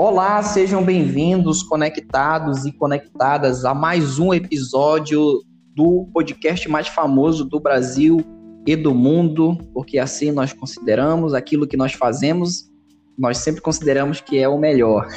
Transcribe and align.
Olá, 0.00 0.40
sejam 0.44 0.84
bem-vindos, 0.84 1.60
conectados 1.60 2.64
e 2.64 2.70
conectadas 2.70 3.64
a 3.64 3.74
mais 3.74 4.20
um 4.20 4.32
episódio 4.32 5.42
do 5.74 6.08
podcast 6.14 6.68
mais 6.68 6.86
famoso 6.86 7.44
do 7.44 7.58
Brasil 7.58 8.18
e 8.64 8.76
do 8.76 8.94
mundo, 8.94 9.58
porque 9.74 9.98
assim 9.98 10.30
nós 10.30 10.52
consideramos 10.52 11.34
aquilo 11.34 11.66
que 11.66 11.76
nós 11.76 11.94
fazemos, 11.94 12.70
nós 13.18 13.38
sempre 13.38 13.60
consideramos 13.60 14.20
que 14.20 14.38
é 14.38 14.48
o 14.48 14.56
melhor. 14.56 15.08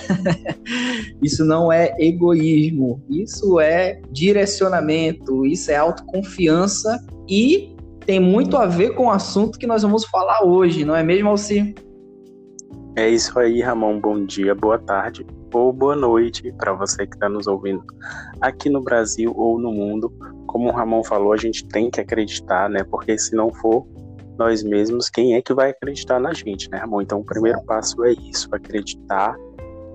isso 1.21 1.45
não 1.45 1.71
é 1.71 1.95
egoísmo, 1.99 3.03
isso 3.07 3.59
é 3.59 4.01
direcionamento, 4.11 5.45
isso 5.45 5.69
é 5.69 5.75
autoconfiança 5.75 7.05
e 7.29 7.75
tem 8.03 8.19
muito 8.19 8.57
a 8.57 8.65
ver 8.65 8.95
com 8.95 9.05
o 9.05 9.11
assunto 9.11 9.59
que 9.59 9.67
nós 9.67 9.83
vamos 9.83 10.05
falar 10.05 10.43
hoje, 10.43 10.83
não 10.83 10.95
é 10.95 11.03
mesmo, 11.03 11.29
Alci? 11.29 11.75
É 12.95 13.07
isso 13.07 13.39
aí, 13.39 13.61
Ramon. 13.61 14.01
Bom 14.01 14.25
dia, 14.25 14.53
boa 14.53 14.77
tarde 14.77 15.25
ou 15.53 15.71
boa 15.71 15.95
noite 15.95 16.51
para 16.57 16.73
você 16.73 17.07
que 17.07 17.15
está 17.15 17.29
nos 17.29 17.47
ouvindo 17.47 17.81
aqui 18.41 18.69
no 18.69 18.81
Brasil 18.81 19.33
ou 19.33 19.57
no 19.57 19.71
mundo. 19.71 20.13
Como 20.45 20.67
o 20.67 20.73
Ramon 20.73 21.01
falou, 21.01 21.31
a 21.31 21.37
gente 21.37 21.65
tem 21.69 21.89
que 21.89 22.01
acreditar, 22.01 22.69
né? 22.69 22.83
Porque 22.83 23.17
se 23.17 23.33
não 23.33 23.49
for 23.49 23.87
nós 24.37 24.61
mesmos, 24.61 25.09
quem 25.09 25.35
é 25.35 25.41
que 25.41 25.53
vai 25.53 25.69
acreditar 25.69 26.19
na 26.19 26.33
gente, 26.33 26.69
né, 26.69 26.79
Ramon? 26.79 27.01
Então, 27.01 27.19
o 27.19 27.23
primeiro 27.23 27.63
passo 27.63 28.03
é 28.03 28.11
isso: 28.11 28.53
acreditar 28.53 29.37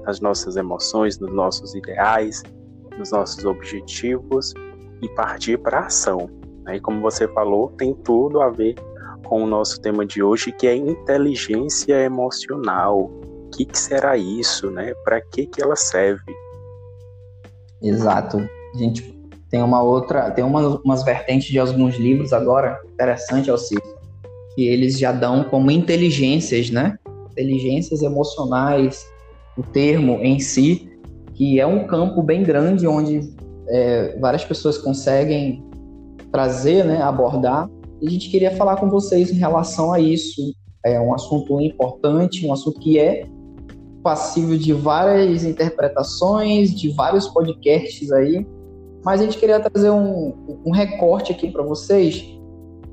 nas 0.06 0.18
nossas 0.22 0.56
emoções, 0.56 1.18
nos 1.18 1.34
nossos 1.34 1.74
ideais, 1.74 2.42
nos 2.96 3.12
nossos 3.12 3.44
objetivos 3.44 4.54
e 5.02 5.08
partir 5.10 5.58
para 5.58 5.80
a 5.80 5.86
ação. 5.86 6.30
Né? 6.64 6.76
E 6.76 6.80
como 6.80 7.02
você 7.02 7.28
falou, 7.28 7.68
tem 7.72 7.94
tudo 7.94 8.40
a 8.40 8.48
ver 8.48 8.74
com 9.28 9.42
o 9.42 9.46
nosso 9.46 9.80
tema 9.80 10.04
de 10.04 10.22
hoje, 10.22 10.52
que 10.52 10.66
é 10.66 10.74
inteligência 10.74 11.94
emocional. 12.02 13.10
O 13.10 13.50
que, 13.50 13.64
que 13.64 13.78
será 13.78 14.16
isso, 14.16 14.70
né? 14.70 14.92
Para 15.04 15.20
que, 15.20 15.46
que 15.46 15.62
ela 15.62 15.76
serve? 15.76 16.32
Exato. 17.82 18.38
A 18.74 18.78
gente 18.78 19.16
tem 19.50 19.62
uma 19.62 19.82
outra, 19.82 20.30
tem 20.30 20.44
uma, 20.44 20.80
umas 20.84 21.04
vertentes 21.04 21.48
de 21.48 21.58
alguns 21.58 21.96
livros 21.96 22.32
agora, 22.32 22.80
interessante, 22.92 23.50
Alcir, 23.50 23.80
que 24.54 24.66
eles 24.66 24.98
já 24.98 25.12
dão 25.12 25.44
como 25.44 25.70
inteligências, 25.70 26.70
né? 26.70 26.98
Inteligências 27.30 28.02
emocionais, 28.02 29.06
o 29.56 29.62
termo 29.62 30.18
em 30.22 30.38
si, 30.38 30.90
que 31.34 31.60
é 31.60 31.66
um 31.66 31.86
campo 31.86 32.22
bem 32.22 32.42
grande 32.42 32.86
onde 32.86 33.20
é, 33.68 34.18
várias 34.18 34.44
pessoas 34.44 34.78
conseguem 34.78 35.64
trazer, 36.32 36.84
né, 36.84 37.00
abordar 37.02 37.68
e 38.00 38.06
a 38.06 38.10
gente 38.10 38.30
queria 38.30 38.54
falar 38.56 38.76
com 38.76 38.88
vocês 38.88 39.30
em 39.30 39.36
relação 39.36 39.92
a 39.92 40.00
isso. 40.00 40.54
É 40.84 41.00
um 41.00 41.12
assunto 41.14 41.60
importante, 41.60 42.46
um 42.46 42.52
assunto 42.52 42.78
que 42.78 42.98
é 42.98 43.26
passível 44.02 44.56
de 44.56 44.72
várias 44.72 45.42
interpretações, 45.42 46.72
de 46.72 46.90
vários 46.90 47.26
podcasts 47.26 48.12
aí, 48.12 48.46
mas 49.04 49.20
a 49.20 49.24
gente 49.24 49.38
queria 49.38 49.58
trazer 49.58 49.90
um, 49.90 50.32
um 50.64 50.70
recorte 50.70 51.32
aqui 51.32 51.50
para 51.50 51.62
vocês, 51.62 52.24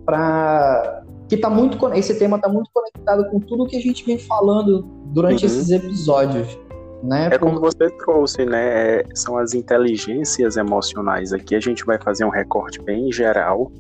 para 0.06 1.04
que 1.28 1.38
tá 1.38 1.50
muito 1.50 1.78
esse 1.94 2.18
tema 2.18 2.38
está 2.38 2.50
muito 2.50 2.70
conectado 2.74 3.30
com 3.30 3.40
tudo 3.40 3.66
que 3.66 3.76
a 3.76 3.80
gente 3.80 4.04
vem 4.06 4.18
falando 4.18 4.84
durante 5.14 5.46
uhum. 5.46 5.52
esses 5.52 5.70
episódios. 5.70 6.58
Né? 7.04 7.30
É 7.32 7.38
como 7.38 7.60
você 7.60 7.90
trouxe, 7.98 8.46
né? 8.46 9.04
São 9.14 9.38
as 9.38 9.54
inteligências 9.54 10.56
emocionais. 10.56 11.34
Aqui 11.34 11.54
a 11.54 11.60
gente 11.60 11.84
vai 11.84 12.00
fazer 12.00 12.24
um 12.24 12.30
recorte 12.30 12.82
bem 12.82 13.12
geral 13.12 13.72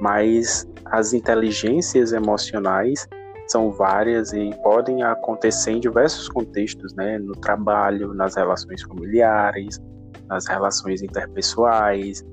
mas 0.00 0.66
as 0.86 1.12
inteligências 1.12 2.12
emocionais 2.12 3.08
são 3.48 3.70
várias 3.70 4.32
e 4.32 4.50
podem 4.62 5.02
acontecer 5.02 5.72
em 5.72 5.80
diversos 5.80 6.28
contextos, 6.28 6.94
né? 6.94 7.18
No 7.18 7.32
trabalho, 7.32 8.12
nas 8.12 8.34
relações 8.34 8.82
familiares, 8.82 9.80
nas 10.28 10.46
relações 10.46 11.02
interpessoais, 11.02 12.24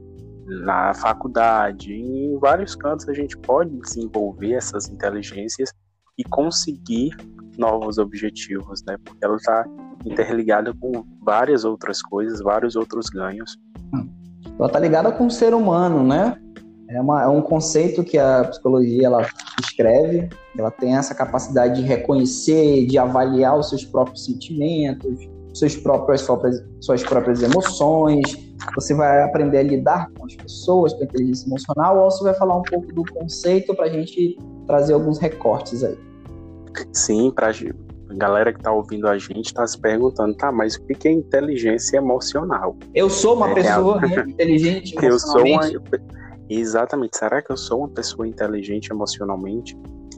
na 0.46 0.94
faculdade, 0.94 1.94
em 1.94 2.38
vários 2.40 2.76
cantos 2.76 3.08
a 3.08 3.14
gente 3.14 3.38
pode 3.38 3.70
desenvolver 3.80 4.54
essas 4.54 4.90
inteligências 4.90 5.72
e 6.18 6.24
conseguir 6.24 7.16
novos 7.58 7.98
objetivos, 7.98 8.84
né? 8.86 8.98
Porque 9.04 9.24
ela 9.24 9.36
está 9.36 9.66
interligada 10.06 10.74
com 10.74 11.06
várias 11.22 11.64
outras 11.64 12.02
coisas, 12.02 12.42
vários 12.42 12.76
outros 12.76 13.10
ganhos. 13.10 13.56
Ela 14.58 14.68
está 14.68 14.80
ligada 14.80 15.12
com 15.12 15.28
o 15.28 15.32
ser 15.32 15.54
humano, 15.54 16.04
né? 16.04 16.38
É, 16.90 17.00
uma, 17.00 17.24
é 17.24 17.28
um 17.28 17.42
conceito 17.42 18.04
que 18.04 18.18
a 18.18 18.44
psicologia 18.44 19.08
ela 19.08 19.26
escreve, 19.60 20.30
ela 20.58 20.70
tem 20.70 20.96
essa 20.96 21.16
capacidade 21.16 21.82
de 21.82 21.88
reconhecer, 21.88 22.86
de 22.86 22.98
avaliar 22.98 23.58
os 23.58 23.70
seus 23.70 23.86
próprios 23.86 24.26
sentimentos, 24.26 25.30
seus 25.54 25.76
próprios, 25.76 26.28
suas 26.82 27.04
próprias 27.04 27.42
emoções. 27.42 28.24
Você 28.76 28.94
vai 28.94 29.24
aprender 29.24 29.60
a 29.60 29.64
lidar 29.64 30.12
com 30.18 30.26
as 30.26 30.36
pessoas, 30.36 30.94
com 30.94 31.02
a 31.02 31.04
inteligência 31.04 31.48
emocional, 31.48 31.98
ou 32.00 32.12
você 32.12 32.24
vai 32.24 32.34
falar 32.34 32.58
um 32.58 32.64
pouco 32.64 32.94
do 32.94 33.04
conceito 33.14 33.74
para 33.76 33.86
a 33.86 33.90
gente 33.90 34.38
trazer 34.68 34.94
alguns 34.94 35.20
recortes 35.20 35.84
aí. 35.84 35.98
Sim, 36.92 37.32
para 37.32 37.50
a 37.50 37.54
galera 38.16 38.52
que 38.52 38.60
está 38.60 38.72
ouvindo 38.72 39.08
a 39.08 39.18
gente 39.18 39.46
está 39.46 39.66
se 39.66 39.80
perguntando, 39.80 40.36
tá, 40.36 40.52
mas 40.52 40.76
o 40.76 40.86
que 40.86 41.08
é 41.08 41.12
inteligência 41.12 41.98
emocional? 41.98 42.76
Eu 42.94 43.10
sou 43.10 43.36
uma 43.36 43.52
é, 43.52 43.54
pessoa 43.54 44.02
inteligente 44.28 44.96
emocionalmente. 44.96 45.74
Eu 45.76 45.82
sou 45.82 46.00
uma 46.00 46.23
Exatamente. 46.50 47.18
Será 47.18 47.42
que 47.42 47.52
eu 47.52 47.58
sou 47.58 47.80
uma 47.80 47.90
pessoa 47.90 48.28
inteligente 48.28 48.92
emocionalmente? 48.92 49.78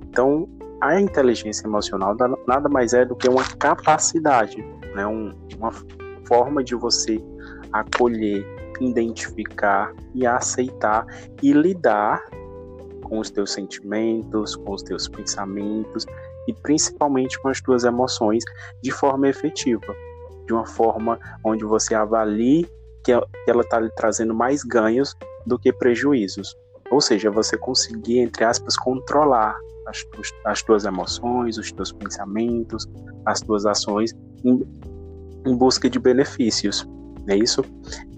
Então, 0.09 0.47
a 0.81 0.99
inteligência 0.99 1.65
emocional 1.67 2.15
nada 2.47 2.69
mais 2.69 2.93
é 2.93 3.05
do 3.05 3.15
que 3.15 3.29
uma 3.29 3.43
capacidade, 3.57 4.61
né? 4.93 5.05
Um, 5.05 5.31
uma 5.57 5.71
forma 6.25 6.63
de 6.63 6.75
você 6.75 7.21
acolher, 7.71 8.45
identificar 8.79 9.93
e 10.13 10.25
aceitar 10.25 11.05
e 11.41 11.53
lidar 11.53 12.23
com 13.03 13.19
os 13.19 13.29
teus 13.29 13.51
sentimentos, 13.51 14.55
com 14.55 14.73
os 14.73 14.81
teus 14.81 15.07
pensamentos 15.07 16.05
e 16.47 16.53
principalmente 16.53 17.39
com 17.39 17.49
as 17.49 17.61
tuas 17.61 17.83
emoções 17.83 18.43
de 18.81 18.91
forma 18.91 19.27
efetiva, 19.27 19.95
de 20.45 20.53
uma 20.53 20.65
forma 20.65 21.19
onde 21.43 21.63
você 21.63 21.93
avalie 21.93 22.67
que 23.03 23.11
ela 23.11 23.61
está 23.61 23.79
lhe 23.79 23.91
trazendo 23.95 24.33
mais 24.33 24.63
ganhos 24.63 25.15
do 25.45 25.57
que 25.57 25.71
prejuízos. 25.71 26.55
Ou 26.91 27.01
seja, 27.01 27.31
você 27.31 27.57
conseguir, 27.57 28.19
entre 28.19 28.43
aspas, 28.43 28.77
controlar 28.77 29.57
as, 29.87 30.05
as 30.45 30.61
tuas 30.61 30.85
emoções, 30.85 31.57
os 31.57 31.71
teus 31.71 31.91
pensamentos, 31.91 32.87
as 33.25 33.41
tuas 33.41 33.65
ações 33.65 34.13
em, 34.43 34.61
em 35.45 35.55
busca 35.55 35.89
de 35.89 35.99
benefícios. 35.99 36.87
É 37.27 37.35
isso? 37.35 37.63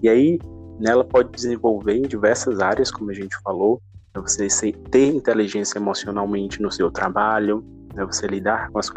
E 0.02 0.08
aí, 0.08 0.38
nela 0.78 1.04
pode 1.04 1.30
desenvolver 1.32 1.96
em 1.96 2.02
diversas 2.02 2.60
áreas, 2.60 2.90
como 2.90 3.10
a 3.10 3.14
gente 3.14 3.36
falou, 3.42 3.80
é 4.14 4.20
você 4.20 4.72
ter 4.90 5.08
inteligência 5.14 5.78
emocionalmente 5.78 6.60
no 6.60 6.70
seu 6.70 6.90
trabalho, 6.90 7.64
é 7.96 8.04
você 8.04 8.26
lidar 8.26 8.70
com 8.70 8.78
as 8.78 8.90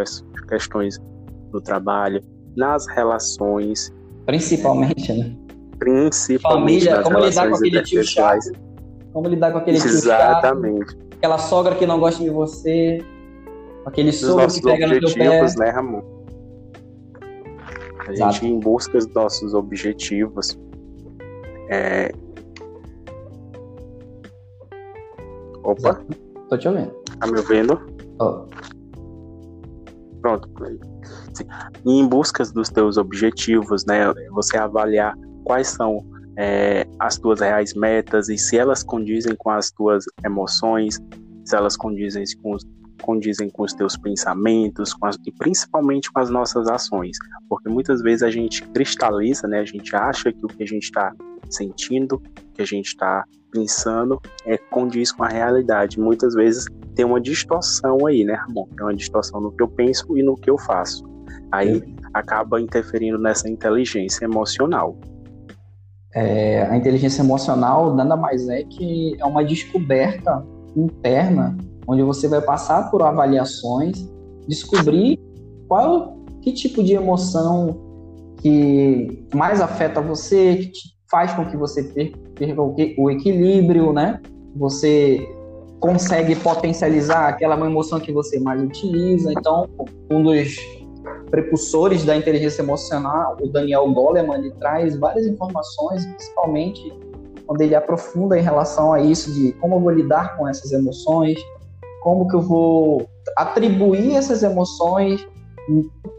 questões 0.48 1.00
do 1.52 1.62
trabalho, 1.62 2.22
nas 2.56 2.88
relações. 2.88 3.92
Principalmente, 4.26 5.14
né? 5.14 5.36
Principalmente 5.82 6.86
Família, 6.86 7.02
como 7.02 7.26
lidar 7.26 7.50
com 7.50 7.56
aquele 7.56 7.82
tio 7.82 8.04
chato. 8.04 8.52
Como 9.12 9.28
lidar 9.28 9.52
com 9.52 9.58
aquele 9.58 9.80
tio 9.80 9.90
Exatamente. 9.90 10.92
chato. 10.92 11.08
Aquela 11.18 11.38
sogra 11.40 11.74
que 11.74 11.88
não 11.88 12.00
gosta 12.00 12.24
de 12.24 12.30
você. 12.30 13.04
Aquele 13.84 14.12
sogro 14.12 14.48
que 14.48 14.62
pega 14.62 14.86
no 14.86 15.00
teu 15.00 15.12
pé. 15.12 15.42
né, 15.58 15.70
Ramon? 15.72 16.04
A 18.08 18.14
Exato. 18.14 18.34
gente 18.34 18.46
em 18.46 18.60
busca 18.60 18.96
dos 19.00 19.08
nossos 19.08 19.56
objetivos. 19.56 20.56
É... 21.72 22.12
Opa. 25.64 25.80
Exato. 25.80 26.06
Tô 26.48 26.58
te 26.60 26.68
ouvindo. 26.68 26.92
Tá 27.20 27.26
me 27.26 27.40
ouvindo? 27.40 27.82
Oh. 28.20 28.46
Pronto. 30.22 30.48
Sim. 31.34 31.46
em 31.88 32.08
busca 32.08 32.44
dos 32.54 32.70
teus 32.70 32.98
objetivos, 32.98 33.84
né? 33.86 34.14
Você 34.30 34.58
avaliar 34.58 35.16
quais 35.44 35.68
são 35.68 36.06
é, 36.38 36.86
as 37.00 37.18
tuas 37.18 37.40
reais 37.40 37.74
metas 37.74 38.30
e 38.30 38.38
se 38.38 38.58
elas 38.58 38.84
condizem 38.84 39.36
com 39.36 39.50
as 39.50 39.72
tuas 39.72 40.06
emoções, 40.26 41.00
se 41.46 41.56
elas 41.56 41.76
condizem 41.76 42.24
com 42.42 42.54
os, 42.54 42.66
condizem 43.02 43.50
com 43.50 43.64
os 43.64 43.74
teus 43.74 43.98
pensamentos 43.98 44.94
com 44.94 45.08
as, 45.08 45.18
e 45.26 45.32
principalmente 45.32 46.12
com 46.12 46.20
as 46.20 46.30
nossas 46.30 46.68
ações, 46.68 47.18
porque 47.50 47.68
muitas 47.68 48.02
vezes 48.02 48.24
a 48.24 48.30
gente 48.30 48.64
cristaliza, 48.70 49.48
né? 49.48 49.60
A 49.60 49.66
gente 49.66 49.96
acha 49.96 50.32
que 50.32 50.46
o 50.46 50.48
que 50.48 50.64
a 50.64 50.68
gente 50.68 50.84
está 50.84 51.14
sentindo, 51.50 52.22
que 52.54 52.62
a 52.62 52.66
gente 52.66 52.88
está 52.88 53.26
pensando, 53.52 54.22
é 54.46 54.58
condiz 54.58 55.12
com 55.12 55.24
a 55.24 55.28
realidade. 55.28 56.00
Muitas 56.00 56.34
vezes 56.34 56.66
tem 56.96 57.04
uma 57.04 57.20
distorção 57.20 58.06
aí, 58.06 58.24
né, 58.24 58.34
Ramon? 58.34 58.68
Tem 58.76 58.86
uma 58.86 58.96
distorção 58.96 59.42
no 59.42 59.52
que 59.52 59.62
eu 59.62 59.68
penso 59.68 60.18
e 60.18 60.24
no 60.24 60.36
que 60.36 60.50
eu 60.50 60.58
faço. 60.58 61.04
Aí 61.52 61.84
acaba 62.14 62.62
interferindo 62.62 63.18
nessa 63.18 63.50
inteligência 63.50 64.24
emocional. 64.24 64.98
É, 66.14 66.64
a 66.64 66.76
inteligência 66.76 67.22
emocional 67.22 67.96
nada 67.96 68.16
mais 68.16 68.48
é 68.50 68.64
que 68.64 69.16
é 69.18 69.26
uma 69.26 69.44
descoberta 69.44 70.46
interna, 70.76 71.58
onde 71.88 72.04
você 72.04 72.28
vai 72.28 72.42
passar 72.42 72.92
por 72.92 73.02
avaliações, 73.02 74.10
descobrir 74.48 75.20
qual 75.68 76.18
que 76.42 76.52
tipo 76.52 76.84
de 76.84 76.94
emoção 76.94 77.80
que 78.42 79.26
mais 79.34 79.62
afeta 79.62 80.02
você, 80.02 80.58
que 80.58 80.92
faz 81.10 81.34
com 81.34 81.46
que 81.46 81.56
você 81.56 81.84
perca 81.84 82.62
o 82.98 83.10
equilíbrio, 83.10 83.94
né? 83.94 84.20
Você 84.56 85.28
consegue 85.80 86.36
potencializar 86.36 87.28
aquela 87.28 87.60
emoção 87.66 88.00
que 88.00 88.12
você 88.12 88.40
mais 88.40 88.62
utiliza. 88.62 89.32
Então, 89.32 89.68
um 90.10 90.24
dos 90.24 90.56
precursores 91.32 92.04
da 92.04 92.16
inteligência 92.16 92.62
emocional, 92.62 93.38
o 93.42 93.48
Daniel 93.48 93.90
Goleman, 93.92 94.36
ele 94.36 94.52
traz 94.60 94.98
várias 94.98 95.26
informações, 95.26 96.06
principalmente 96.06 96.94
quando 97.48 97.62
ele 97.62 97.74
aprofunda 97.74 98.38
em 98.38 98.42
relação 98.42 98.94
a 98.94 99.00
isso 99.02 99.34
de 99.34 99.54
como 99.54 99.76
eu 99.76 99.80
vou 99.80 99.90
lidar 99.92 100.38
com 100.38 100.48
essas 100.48 100.72
emoções, 100.72 101.40
como 102.04 102.28
que 102.28 102.36
eu 102.36 102.42
vou 102.42 103.10
atribuir 103.38 104.16
essas 104.16 104.44
emoções 104.44 105.26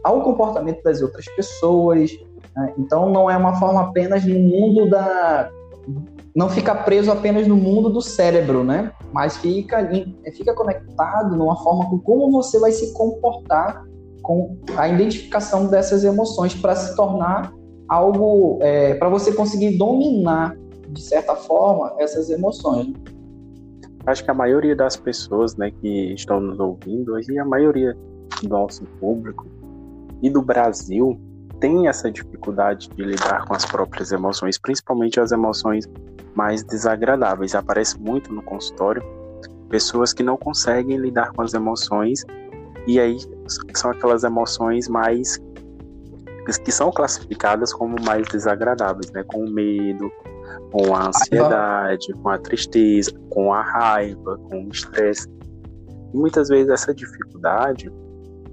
ao 0.03 0.21
comportamento 0.21 0.81
das 0.83 1.01
outras 1.01 1.25
pessoas. 1.35 2.11
Né? 2.55 2.73
Então, 2.77 3.09
não 3.09 3.29
é 3.29 3.37
uma 3.37 3.55
forma 3.59 3.81
apenas 3.81 4.25
no 4.25 4.39
mundo 4.39 4.89
da 4.89 5.49
não 6.35 6.49
fica 6.49 6.73
preso 6.73 7.11
apenas 7.11 7.47
no 7.47 7.55
mundo 7.55 7.91
do 7.91 8.01
cérebro, 8.01 8.63
né? 8.63 8.91
Mas 9.11 9.37
fica 9.37 9.87
fica 10.35 10.53
conectado 10.55 11.35
numa 11.35 11.55
forma 11.57 11.87
com 11.89 11.99
como 11.99 12.31
você 12.31 12.59
vai 12.59 12.71
se 12.71 12.91
comportar 12.93 13.85
com 14.23 14.57
a 14.77 14.87
identificação 14.87 15.67
dessas 15.67 16.03
emoções 16.03 16.55
para 16.55 16.75
se 16.75 16.95
tornar 16.95 17.53
algo 17.87 18.57
é, 18.61 18.95
para 18.95 19.09
você 19.09 19.33
conseguir 19.33 19.77
dominar 19.77 20.57
de 20.89 21.01
certa 21.01 21.35
forma 21.35 21.93
essas 21.99 22.29
emoções. 22.29 22.93
Acho 24.05 24.23
que 24.23 24.31
a 24.31 24.33
maioria 24.33 24.75
das 24.75 24.95
pessoas, 24.95 25.55
né, 25.55 25.71
que 25.71 26.13
estão 26.13 26.39
nos 26.39 26.59
ouvindo 26.59 27.19
e 27.19 27.39
a 27.39 27.45
maioria 27.45 27.95
do 28.41 28.49
nosso 28.49 28.83
público 28.99 29.45
e 30.21 30.29
do 30.29 30.41
Brasil 30.41 31.19
tem 31.59 31.87
essa 31.87 32.11
dificuldade 32.11 32.89
de 32.89 33.03
lidar 33.03 33.45
com 33.45 33.53
as 33.53 33.65
próprias 33.65 34.11
emoções, 34.11 34.57
principalmente 34.57 35.19
as 35.19 35.31
emoções 35.31 35.89
mais 36.35 36.63
desagradáveis. 36.63 37.55
Aparece 37.55 37.99
muito 37.99 38.33
no 38.33 38.41
consultório 38.41 39.01
pessoas 39.69 40.13
que 40.13 40.21
não 40.21 40.37
conseguem 40.37 40.97
lidar 40.97 41.31
com 41.31 41.41
as 41.41 41.53
emoções 41.53 42.25
e 42.87 42.99
aí 42.99 43.17
são 43.75 43.91
aquelas 43.91 44.23
emoções 44.23 44.87
mais 44.87 45.39
que 46.65 46.71
são 46.71 46.91
classificadas 46.91 47.73
como 47.73 47.95
mais 48.03 48.27
desagradáveis, 48.27 49.09
né? 49.11 49.23
Com 49.23 49.45
o 49.45 49.49
medo, 49.49 50.11
com 50.71 50.93
a 50.93 51.07
ansiedade, 51.07 52.11
com 52.21 52.29
a 52.29 52.37
tristeza, 52.37 53.11
com 53.29 53.53
a 53.53 53.61
raiva, 53.61 54.37
com 54.49 54.65
o 54.65 54.69
estresse. 54.69 55.27
E 56.13 56.17
muitas 56.17 56.49
vezes 56.49 56.69
essa 56.69 56.93
dificuldade 56.93 57.91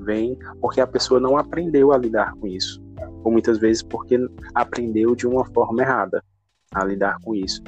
vem 0.00 0.38
porque 0.61 0.81
a 0.81 0.87
pessoa 0.87 1.21
não 1.21 1.37
aprendeu 1.37 1.93
a 1.93 1.99
lidar 1.99 2.35
com 2.37 2.47
isso, 2.47 2.81
ou 3.25 3.32
muitas 3.32 3.59
vezes 3.59 3.82
porque 3.82 4.19
aprendeu 4.55 5.15
de 5.15 5.27
uma 5.27 5.44
forma 5.47 5.82
errada 5.82 6.23
a 6.73 6.85
lidar 6.85 7.17
com 7.23 7.35
isso. 7.35 7.62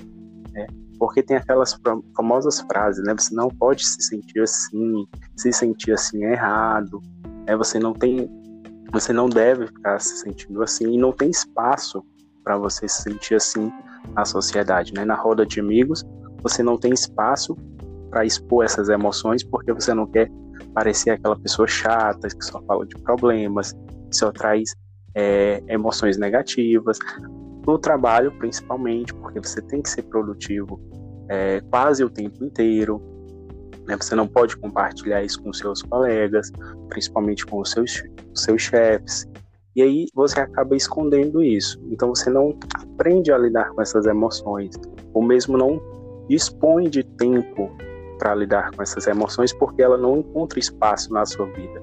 Né? 0.53 0.67
Porque 1.03 1.21
tem 1.21 1.37
aquelas 1.37 1.77
famosas 2.15 2.61
frases, 2.61 3.03
né? 3.05 3.13
Você 3.19 3.35
não 3.35 3.49
pode 3.49 3.85
se 3.85 4.01
sentir 4.01 4.41
assim, 4.41 5.05
se 5.35 5.53
sentir 5.53 5.91
assim 5.91 6.25
é 6.25 6.35
errado, 6.35 7.01
né? 7.45 7.57
Você 7.57 7.77
não 7.81 7.93
tem, 7.93 8.31
você 8.93 9.13
não 9.13 9.29
deve 9.29 9.67
ficar 9.67 9.99
se 10.01 10.19
sentindo 10.19 10.63
assim 10.63 10.93
e 10.93 10.97
não 10.97 11.11
tem 11.11 11.29
espaço 11.29 12.05
para 12.45 12.57
você 12.57 12.87
se 12.87 13.03
sentir 13.03 13.35
assim 13.35 13.73
na 14.15 14.25
sociedade, 14.25 14.95
né? 14.95 15.05
Na 15.05 15.17
roda 15.17 15.45
de 15.45 15.59
amigos, 15.59 16.05
você 16.41 16.63
não 16.63 16.79
tem 16.79 16.93
espaço 16.93 17.57
para 18.09 18.25
expor 18.25 18.65
essas 18.65 18.89
emoções 18.89 19.43
porque 19.43 19.73
você 19.73 19.93
não 19.93 20.07
quer 20.07 20.31
parecer 20.73 21.11
aquela 21.11 21.35
pessoa 21.37 21.67
chata 21.67 22.29
que 22.29 22.45
só 22.45 22.63
fala 22.63 22.87
de 22.87 22.95
problemas, 23.03 23.73
que 24.09 24.17
só 24.17 24.31
traz 24.31 24.73
é, 25.17 25.65
emoções 25.67 26.17
negativas. 26.17 27.01
No 27.67 27.79
trabalho, 27.79 28.33
principalmente, 28.39 29.15
porque 29.15 29.39
você 29.39 29.61
tem 29.63 29.81
que 29.81 29.89
ser 29.89 30.03
produtivo 30.03 30.81
é, 31.29 31.61
quase 31.71 32.05
o 32.05 32.11
tempo 32.11 32.45
inteiro. 32.45 33.01
Né? 33.87 33.97
Você 33.97 34.15
não 34.15 34.27
pode 34.27 34.57
compartilhar 34.57 35.23
isso 35.23 35.43
com 35.43 35.53
seus 35.53 35.83
colegas, 35.83 36.51
principalmente 36.89 37.47
com 37.47 37.61
os 37.61 37.71
seus, 37.71 38.03
seus 38.35 38.63
chefes. 38.63 39.27
E 39.75 39.83
aí 39.83 40.07
você 40.15 40.41
acaba 40.41 40.77
escondendo 40.77 41.43
isso. 41.43 41.81
Então 41.91 42.09
você 42.09 42.29
não 42.29 42.59
aprende 42.75 43.33
a 43.33 43.39
lidar 43.39 43.71
com 43.71 43.81
essas 43.81 44.07
emoções, 44.07 44.75
ou 45.15 45.23
mesmo 45.23 45.57
não 45.57 45.81
dispõe 46.29 46.89
de 46.89 47.03
tempo 47.03 47.71
para 48.19 48.35
lidar 48.35 48.71
com 48.71 48.83
essas 48.83 49.07
emoções 49.07 49.53
porque 49.53 49.83
ela 49.83 49.97
não 49.97 50.19
encontra 50.19 50.59
espaço 50.59 51.13
na 51.13 51.25
sua 51.25 51.47
vida. 51.47 51.83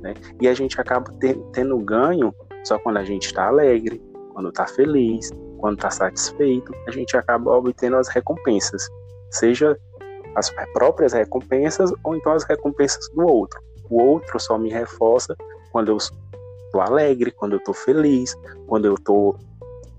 Né? 0.00 0.14
E 0.40 0.48
a 0.48 0.54
gente 0.54 0.80
acaba 0.80 1.12
tendo 1.52 1.78
ganho 1.78 2.34
só 2.62 2.78
quando 2.78 2.98
a 2.98 3.04
gente 3.04 3.26
está 3.26 3.46
alegre, 3.46 4.00
quando 4.30 4.48
está 4.48 4.66
feliz, 4.66 5.30
quando 5.58 5.74
está 5.74 5.90
satisfeito, 5.90 6.72
a 6.86 6.90
gente 6.90 7.16
acaba 7.16 7.52
obtendo 7.56 7.96
as 7.96 8.08
recompensas, 8.08 8.88
seja 9.30 9.78
as 10.34 10.50
próprias 10.72 11.12
recompensas 11.12 11.92
ou 12.04 12.16
então 12.16 12.32
as 12.32 12.44
recompensas 12.44 13.08
do 13.10 13.22
outro. 13.26 13.60
O 13.88 14.00
outro 14.00 14.38
só 14.40 14.56
me 14.56 14.70
reforça 14.70 15.36
quando 15.72 15.88
eu 15.88 15.96
estou 15.96 16.80
alegre, 16.80 17.30
quando 17.32 17.52
eu 17.52 17.58
estou 17.58 17.74
feliz, 17.74 18.36
quando 18.66 18.86
eu 18.86 18.94
estou 18.94 19.36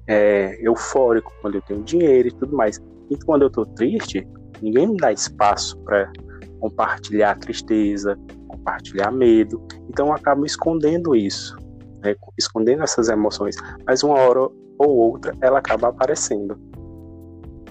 é, 0.07 0.57
eufórico, 0.61 1.31
quando 1.41 1.55
eu 1.55 1.61
tenho 1.61 1.83
dinheiro 1.83 2.29
e 2.29 2.31
tudo 2.31 2.55
mais. 2.55 2.81
E 3.09 3.17
quando 3.25 3.43
eu 3.43 3.49
estou 3.49 3.65
triste, 3.65 4.25
ninguém 4.61 4.87
me 4.87 4.97
dá 4.97 5.11
espaço 5.11 5.77
para 5.79 6.11
compartilhar 6.59 7.37
tristeza, 7.39 8.17
compartilhar 8.47 9.11
medo. 9.11 9.61
Então 9.89 10.07
eu 10.07 10.13
acabo 10.13 10.45
escondendo 10.45 11.15
isso 11.15 11.55
né, 12.01 12.15
escondendo 12.37 12.83
essas 12.83 13.09
emoções, 13.09 13.55
mas 13.85 14.03
uma 14.03 14.15
hora 14.15 14.49
ou 14.77 14.97
outra 14.97 15.35
ela 15.41 15.59
acaba 15.59 15.89
aparecendo. 15.89 16.57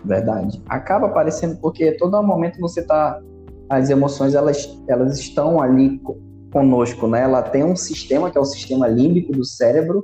Verdade. 0.04 0.62
Acaba 0.68 1.06
aparecendo 1.06 1.58
porque 1.60 1.92
todo 1.92 2.22
momento 2.22 2.58
você 2.60 2.82
tá 2.82 3.20
as 3.68 3.90
emoções 3.90 4.34
elas 4.34 4.78
elas 4.88 5.18
estão 5.18 5.60
ali 5.60 6.00
conosco, 6.52 7.06
né? 7.06 7.22
Ela 7.22 7.42
tem 7.42 7.64
um 7.64 7.76
sistema 7.76 8.30
que 8.30 8.38
é 8.38 8.40
o 8.40 8.44
sistema 8.44 8.88
límbico 8.88 9.32
do 9.32 9.44
cérebro, 9.44 10.02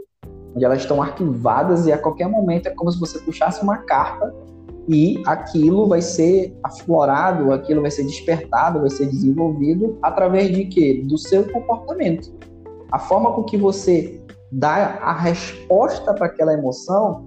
onde 0.55 0.65
elas 0.65 0.79
estão 0.79 1.03
arquivadas 1.03 1.87
e 1.87 1.93
a 1.93 1.99
qualquer 1.99 2.29
momento 2.29 2.67
é 2.67 2.71
como 2.71 2.91
se 2.91 2.99
você 2.99 3.19
puxasse 3.19 3.63
uma 3.63 3.79
carta 3.79 4.33
e 4.89 5.21
aquilo 5.27 5.89
vai 5.89 6.01
ser 6.01 6.57
aflorado, 6.63 7.53
aquilo 7.53 7.83
vai 7.83 7.91
ser 7.91 8.05
despertado, 8.05 8.81
vai 8.81 8.91
ser 8.91 9.07
desenvolvido 9.07 9.99
através 10.01 10.55
de 10.55 10.67
quê? 10.67 11.03
Do 11.05 11.19
seu 11.19 11.45
comportamento 11.51 12.33
a 12.91 12.99
forma 12.99 13.33
com 13.33 13.43
que 13.43 13.57
você 13.57 14.21
dá 14.51 14.99
a 15.03 15.13
resposta 15.13 16.15
para 16.15 16.27
aquela 16.27 16.53
emoção, 16.55 17.25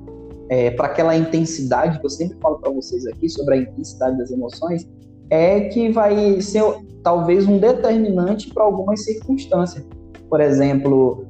é, 0.50 0.72
para 0.72 0.88
aquela 0.88 1.16
intensidade 1.16 2.00
que 2.00 2.06
eu 2.06 2.10
sempre 2.10 2.38
falo 2.40 2.60
para 2.60 2.72
vocês 2.72 3.06
aqui 3.06 3.30
sobre 3.30 3.56
a 3.56 3.58
intensidade 3.58 4.18
das 4.18 4.32
emoções, 4.32 4.88
é 5.30 5.62
que 5.62 5.92
vai 5.92 6.42
ser 6.42 6.64
talvez 7.04 7.48
um 7.48 7.60
determinante 7.60 8.52
para 8.54 8.64
algumas 8.64 9.04
circunstâncias. 9.04 9.86
Por 10.28 10.42
exemplo, 10.42 11.28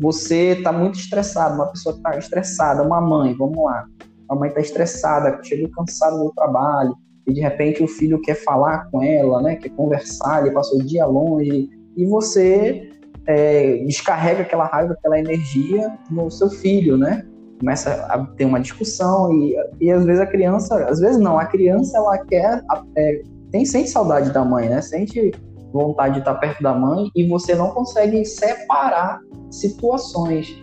você 0.00 0.52
está 0.52 0.72
muito 0.72 0.98
estressado, 0.98 1.54
uma 1.54 1.66
pessoa 1.66 1.94
está 1.94 2.16
estressada, 2.18 2.82
uma 2.82 3.00
mãe, 3.00 3.34
vamos 3.34 3.62
lá, 3.62 3.86
a 4.28 4.34
mãe 4.34 4.48
está 4.48 4.60
estressada, 4.60 5.38
chegou 5.42 5.70
cansada 5.70 6.16
do 6.16 6.32
trabalho, 6.32 6.94
e 7.26 7.32
de 7.32 7.40
repente 7.40 7.82
o 7.82 7.88
filho 7.88 8.20
quer 8.20 8.34
falar 8.34 8.90
com 8.90 9.02
ela, 9.02 9.40
né, 9.42 9.56
quer 9.56 9.70
conversar, 9.70 10.44
ele 10.44 10.54
passou 10.54 10.80
o 10.80 10.84
dia 10.84 11.06
longe, 11.06 11.68
e 11.96 12.06
você 12.06 12.90
é, 13.26 13.78
descarrega 13.84 14.42
aquela 14.42 14.66
raiva, 14.66 14.94
aquela 14.94 15.18
energia 15.18 15.92
no 16.10 16.30
seu 16.30 16.50
filho, 16.50 16.96
né? 16.96 17.24
Começa 17.60 17.92
a 18.06 18.18
ter 18.36 18.44
uma 18.44 18.60
discussão 18.60 19.32
e, 19.32 19.54
e 19.80 19.90
às 19.90 20.04
vezes 20.04 20.20
a 20.20 20.26
criança, 20.26 20.84
às 20.84 20.98
vezes 20.98 21.18
não, 21.18 21.38
a 21.38 21.46
criança 21.46 21.96
ela 21.96 22.18
quer, 22.18 22.62
é, 22.96 23.22
tem 23.50 23.64
sente 23.64 23.90
saudade 23.90 24.32
da 24.32 24.44
mãe, 24.44 24.68
né? 24.68 24.82
Sente 24.82 25.32
vontade 25.72 26.14
de 26.14 26.20
estar 26.20 26.34
perto 26.34 26.62
da 26.62 26.74
mãe 26.74 27.10
e 27.14 27.26
você 27.28 27.54
não 27.54 27.70
consegue 27.70 28.24
separar 28.24 29.20
situações. 29.50 30.62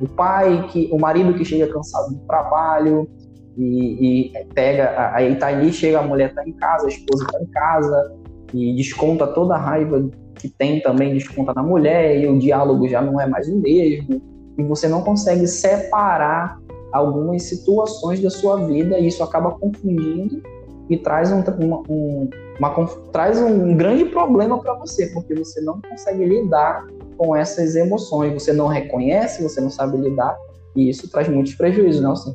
O 0.00 0.08
pai 0.08 0.66
que, 0.68 0.88
o 0.92 0.98
marido 0.98 1.34
que 1.34 1.44
chega 1.44 1.72
cansado 1.72 2.14
do 2.14 2.20
trabalho 2.26 3.08
e, 3.56 4.28
e 4.28 4.44
pega, 4.54 5.12
aí 5.12 5.34
tá 5.36 5.48
ali, 5.48 5.72
chega 5.72 5.98
a 5.98 6.02
mulher 6.02 6.32
tá 6.34 6.46
em 6.46 6.52
casa, 6.52 6.86
a 6.86 6.88
esposa 6.88 7.26
tá 7.26 7.40
em 7.42 7.46
casa 7.46 8.17
e 8.52 8.74
desconta 8.74 9.26
toda 9.26 9.54
a 9.54 9.58
raiva 9.58 10.08
que 10.34 10.48
tem 10.48 10.80
também 10.80 11.14
desconta 11.14 11.52
na 11.52 11.62
mulher 11.62 12.18
e 12.20 12.26
o 12.26 12.38
diálogo 12.38 12.88
já 12.88 13.02
não 13.02 13.20
é 13.20 13.26
mais 13.26 13.48
o 13.48 13.56
mesmo 13.56 14.22
e 14.56 14.62
você 14.62 14.88
não 14.88 15.02
consegue 15.02 15.46
separar 15.46 16.58
algumas 16.92 17.42
situações 17.42 18.20
da 18.20 18.30
sua 18.30 18.56
vida 18.66 18.98
e 18.98 19.06
isso 19.06 19.22
acaba 19.22 19.50
confundindo 19.52 20.42
e 20.88 20.96
traz 20.96 21.30
um, 21.30 21.42
uma, 21.60 21.82
um, 21.88 22.30
uma, 22.58 22.86
traz 23.12 23.40
um 23.40 23.76
grande 23.76 24.06
problema 24.06 24.58
para 24.58 24.74
você 24.74 25.06
porque 25.08 25.34
você 25.34 25.60
não 25.60 25.80
consegue 25.82 26.24
lidar 26.24 26.86
com 27.16 27.36
essas 27.36 27.76
emoções 27.76 28.32
você 28.32 28.52
não 28.52 28.68
reconhece 28.68 29.42
você 29.42 29.60
não 29.60 29.70
sabe 29.70 29.98
lidar 29.98 30.36
e 30.74 30.88
isso 30.88 31.10
traz 31.10 31.28
muitos 31.28 31.54
prejuízos 31.54 32.00
não 32.00 32.16
sim? 32.16 32.32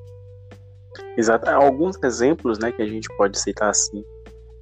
Exato. 1.17 1.49
Alguns 1.49 1.97
exemplos 2.03 2.59
né 2.59 2.71
que 2.71 2.81
a 2.81 2.87
gente 2.87 3.07
pode 3.17 3.39
citar 3.39 3.69
assim 3.69 4.03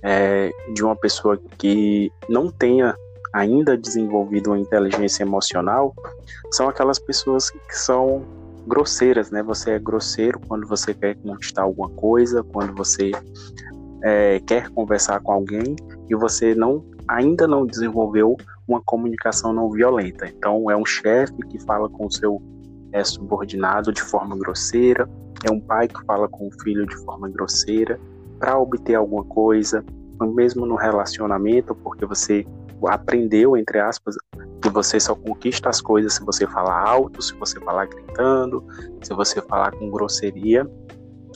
é, 0.03 0.51
de 0.73 0.83
uma 0.83 0.95
pessoa 0.95 1.39
que 1.57 2.11
não 2.27 2.49
tenha 2.49 2.95
ainda 3.33 3.77
desenvolvido 3.77 4.47
uma 4.47 4.59
inteligência 4.59 5.23
emocional 5.23 5.93
são 6.51 6.67
aquelas 6.67 6.99
pessoas 6.99 7.49
que 7.49 7.59
são 7.77 8.23
grosseiras, 8.67 9.31
né? 9.31 9.41
Você 9.43 9.71
é 9.71 9.79
grosseiro 9.79 10.39
quando 10.47 10.67
você 10.67 10.93
quer 10.93 11.15
conquistar 11.15 11.63
alguma 11.63 11.89
coisa, 11.89 12.43
quando 12.43 12.75
você 12.75 13.11
é, 14.03 14.39
quer 14.41 14.69
conversar 14.69 15.19
com 15.21 15.31
alguém 15.31 15.75
e 16.09 16.15
você 16.15 16.53
não 16.53 16.83
ainda 17.07 17.47
não 17.47 17.65
desenvolveu 17.65 18.37
uma 18.67 18.81
comunicação 18.81 19.51
não 19.51 19.69
violenta. 19.69 20.27
Então, 20.27 20.69
é 20.69 20.77
um 20.77 20.85
chefe 20.85 21.35
que 21.49 21.59
fala 21.65 21.89
com 21.89 22.05
o 22.05 22.11
seu 22.11 22.41
é, 22.93 23.03
subordinado 23.03 23.91
de 23.91 24.01
forma 24.01 24.37
grosseira, 24.37 25.09
é 25.43 25.51
um 25.51 25.59
pai 25.59 25.87
que 25.87 26.05
fala 26.05 26.27
com 26.29 26.47
o 26.47 26.51
filho 26.61 26.85
de 26.85 26.95
forma 26.97 27.27
grosseira 27.27 27.99
para 28.41 28.57
obter 28.57 28.95
alguma 28.95 29.23
coisa, 29.23 29.85
mesmo 30.19 30.65
no 30.65 30.75
relacionamento, 30.75 31.75
porque 31.75 32.07
você 32.07 32.43
aprendeu, 32.87 33.55
entre 33.55 33.79
aspas, 33.79 34.15
que 34.59 34.67
você 34.69 34.99
só 34.99 35.13
conquista 35.13 35.69
as 35.69 35.79
coisas 35.79 36.13
se 36.13 36.25
você 36.25 36.47
falar 36.47 36.83
alto, 36.83 37.21
se 37.21 37.35
você 37.35 37.59
falar 37.59 37.85
gritando, 37.85 38.65
se 39.03 39.13
você 39.13 39.39
falar 39.43 39.71
com 39.73 39.91
grosseria. 39.91 40.67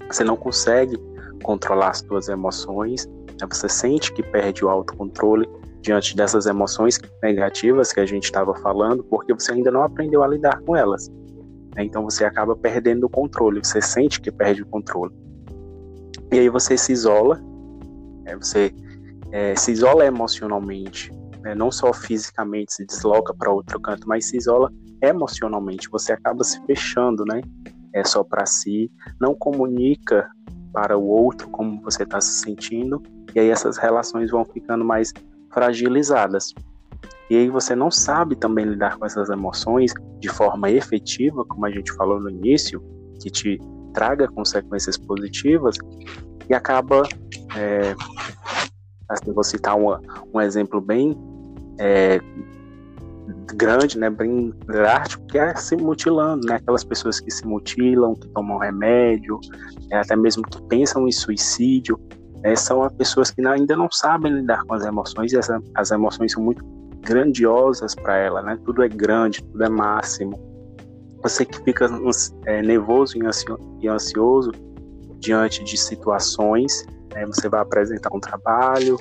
Você 0.07 0.23
não 0.23 0.35
consegue 0.35 0.97
controlar 1.43 1.89
as 1.89 1.99
suas 1.99 2.27
emoções, 2.27 3.05
né? 3.07 3.47
você 3.47 3.69
sente 3.69 4.11
que 4.11 4.23
perde 4.23 4.65
o 4.65 4.69
autocontrole 4.69 5.47
diante 5.81 6.15
dessas 6.15 6.47
emoções 6.47 6.99
negativas 7.21 7.93
que 7.93 7.99
a 7.99 8.05
gente 8.05 8.23
estava 8.23 8.55
falando, 8.55 9.03
porque 9.03 9.31
você 9.31 9.51
ainda 9.51 9.69
não 9.69 9.83
aprendeu 9.83 10.23
a 10.23 10.27
lidar 10.27 10.59
com 10.61 10.75
elas. 10.75 11.07
Né? 11.75 11.83
Então 11.83 12.03
você 12.03 12.25
acaba 12.25 12.55
perdendo 12.55 13.05
o 13.05 13.09
controle, 13.09 13.63
você 13.63 13.79
sente 13.79 14.19
que 14.19 14.31
perde 14.31 14.63
o 14.63 14.65
controle. 14.65 15.13
E 16.35 16.39
aí 16.39 16.49
você 16.49 16.77
se 16.77 16.91
isola, 16.91 17.41
né? 18.25 18.35
você 18.35 18.75
é, 19.31 19.55
se 19.55 19.71
isola 19.71 20.05
emocionalmente, 20.05 21.09
né? 21.41 21.55
não 21.55 21.71
só 21.71 21.93
fisicamente 21.93 22.73
se 22.73 22.85
desloca 22.85 23.33
para 23.33 23.49
outro 23.49 23.79
canto, 23.79 24.05
mas 24.05 24.25
se 24.25 24.35
isola 24.35 24.69
emocionalmente. 25.01 25.89
Você 25.89 26.11
acaba 26.11 26.43
se 26.43 26.61
fechando, 26.65 27.23
né? 27.23 27.39
É 27.93 28.03
só 28.03 28.21
para 28.21 28.45
si, 28.45 28.91
não 29.17 29.33
comunica 29.33 30.29
para 30.73 30.97
o 30.97 31.07
outro 31.07 31.49
como 31.51 31.81
você 31.81 32.03
está 32.03 32.19
se 32.19 32.41
sentindo, 32.41 33.01
e 33.33 33.39
aí 33.39 33.49
essas 33.49 33.77
relações 33.77 34.29
vão 34.29 34.43
ficando 34.43 34.83
mais 34.83 35.13
fragilizadas. 35.53 36.53
E 37.29 37.37
aí 37.37 37.49
você 37.49 37.77
não 37.77 37.89
sabe 37.89 38.35
também 38.35 38.65
lidar 38.65 38.97
com 38.97 39.05
essas 39.05 39.29
emoções 39.29 39.93
de 40.19 40.27
forma 40.27 40.69
efetiva, 40.69 41.45
como 41.45 41.65
a 41.65 41.71
gente 41.71 41.93
falou 41.93 42.19
no 42.19 42.29
início, 42.29 42.83
que 43.21 43.29
te 43.29 43.57
traga 43.95 44.27
consequências 44.27 44.97
positivas 44.97 45.77
e 46.49 46.53
acaba, 46.53 47.03
é, 47.55 47.95
assim, 49.09 49.31
vou 49.33 49.43
citar 49.43 49.75
uma, 49.75 49.99
um 50.33 50.39
exemplo 50.41 50.79
bem 50.79 51.17
é, 51.79 52.19
grande, 53.55 53.97
né, 53.97 54.09
bem 54.09 54.53
drástico, 54.65 55.25
que 55.27 55.39
é 55.39 55.55
se 55.55 55.75
mutilando, 55.75 56.45
né, 56.45 56.55
aquelas 56.55 56.83
pessoas 56.83 57.19
que 57.19 57.31
se 57.31 57.47
mutilam, 57.47 58.13
que 58.13 58.27
tomam 58.29 58.57
remédio, 58.57 59.39
é, 59.91 59.97
até 59.97 60.15
mesmo 60.15 60.43
que 60.43 60.61
pensam 60.63 61.07
em 61.07 61.11
suicídio, 61.11 61.99
é, 62.43 62.55
são 62.55 62.87
pessoas 62.89 63.31
que 63.31 63.45
ainda 63.47 63.75
não 63.75 63.89
sabem 63.89 64.31
lidar 64.31 64.63
com 64.65 64.75
as 64.75 64.85
emoções 64.85 65.31
e 65.31 65.37
as, 65.37 65.49
as 65.73 65.91
emoções 65.91 66.33
são 66.33 66.43
muito 66.43 66.63
grandiosas 67.01 67.95
para 67.95 68.17
ela, 68.17 68.41
né? 68.41 68.57
Tudo 68.65 68.83
é 68.83 68.89
grande, 68.89 69.41
tudo 69.43 69.63
é 69.63 69.69
máximo. 69.69 70.54
Você 71.25 71.43
que 71.43 71.57
fica 71.63 71.89
é, 72.45 72.61
nervoso 72.61 73.17
e 73.81 73.87
ansioso 73.87 74.51
diante 75.17 75.63
de 75.63 75.75
situações, 75.75 76.85
né? 77.11 77.25
você 77.25 77.49
vai 77.49 77.61
apresentar 77.61 78.15
um 78.15 78.19
trabalho, 78.19 78.95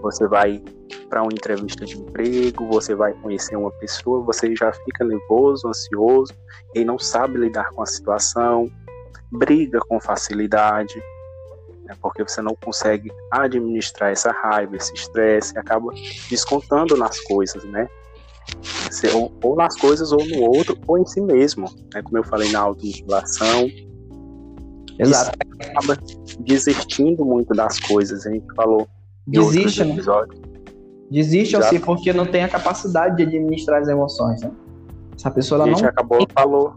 você 0.00 0.26
vai 0.26 0.64
para 1.10 1.20
uma 1.22 1.30
entrevista 1.30 1.84
de 1.84 1.98
emprego, 1.98 2.66
você 2.68 2.94
vai 2.94 3.12
conhecer 3.20 3.56
uma 3.56 3.70
pessoa, 3.72 4.24
você 4.24 4.56
já 4.56 4.72
fica 4.72 5.04
nervoso, 5.04 5.68
ansioso 5.68 6.32
e 6.74 6.82
não 6.82 6.98
sabe 6.98 7.36
lidar 7.36 7.68
com 7.72 7.82
a 7.82 7.86
situação, 7.86 8.70
briga 9.30 9.78
com 9.80 10.00
facilidade, 10.00 10.96
né? 11.84 11.94
porque 12.00 12.22
você 12.22 12.40
não 12.40 12.54
consegue 12.54 13.12
administrar 13.30 14.12
essa 14.12 14.32
raiva, 14.32 14.76
esse 14.76 14.94
estresse, 14.94 15.58
acaba 15.58 15.92
descontando 16.30 16.96
nas 16.96 17.20
coisas, 17.20 17.62
né? 17.64 17.86
Ou, 19.14 19.32
ou, 19.42 19.56
nas 19.56 19.76
coisas, 19.76 20.12
ou 20.12 20.24
no 20.26 20.42
outro, 20.42 20.78
ou 20.86 20.98
em 20.98 21.06
si 21.06 21.20
mesmo, 21.20 21.68
né? 21.92 22.02
Como 22.02 22.18
eu 22.18 22.24
falei 22.24 22.50
na 22.50 22.60
automutilação. 22.60 23.68
Exato. 24.98 25.38
acaba 25.60 25.98
desistindo 26.40 27.24
muito 27.24 27.52
das 27.52 27.78
coisas. 27.80 28.26
A 28.26 28.30
gente 28.30 28.46
falou 28.54 28.88
Desiste, 29.26 29.84
né? 29.84 29.96
Desiste, 31.10 31.56
assim, 31.56 31.80
porque 31.80 32.12
não 32.12 32.26
tem 32.26 32.44
a 32.44 32.48
capacidade 32.48 33.16
de 33.16 33.22
administrar 33.24 33.82
as 33.82 33.88
emoções, 33.88 34.40
né? 34.40 34.50
Essa 35.16 35.30
pessoa 35.30 35.62
ela 35.62 35.64
a 35.64 35.68
gente 35.68 35.82
não... 35.82 35.88
acabou 35.88 36.26
falou 36.32 36.74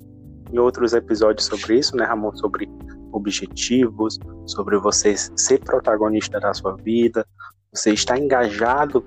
em 0.52 0.58
outros 0.58 0.94
episódios 0.94 1.46
sobre 1.46 1.78
isso, 1.78 1.96
né, 1.96 2.06
Ramon? 2.06 2.36
Sobre 2.36 2.70
objetivos, 3.12 4.20
sobre 4.46 4.78
você 4.78 5.16
ser 5.18 5.60
protagonista 5.60 6.40
da 6.40 6.54
sua 6.54 6.76
vida, 6.76 7.26
você 7.74 7.92
estar 7.92 8.18
engajado 8.18 9.04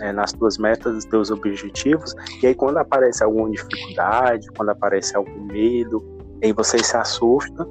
é, 0.00 0.12
nas 0.12 0.30
suas 0.30 0.58
metas, 0.58 0.94
nos 0.94 1.04
seus 1.04 1.30
objetivos, 1.30 2.14
e 2.42 2.46
aí 2.46 2.54
quando 2.54 2.78
aparece 2.78 3.22
alguma 3.22 3.50
dificuldade, 3.50 4.46
quando 4.56 4.70
aparece 4.70 5.16
algum 5.16 5.44
medo, 5.44 6.02
aí 6.42 6.52
você 6.52 6.82
se 6.82 6.96
assusta, 6.96 7.66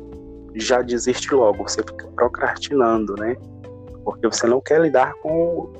já 0.55 0.81
desiste 0.81 1.33
logo, 1.33 1.67
você 1.67 1.81
fica 1.81 2.07
procrastinando, 2.15 3.15
né? 3.15 3.35
Porque 4.03 4.27
você 4.27 4.47
não 4.47 4.59
quer 4.59 4.81
lidar 4.81 5.13
com 5.21 5.71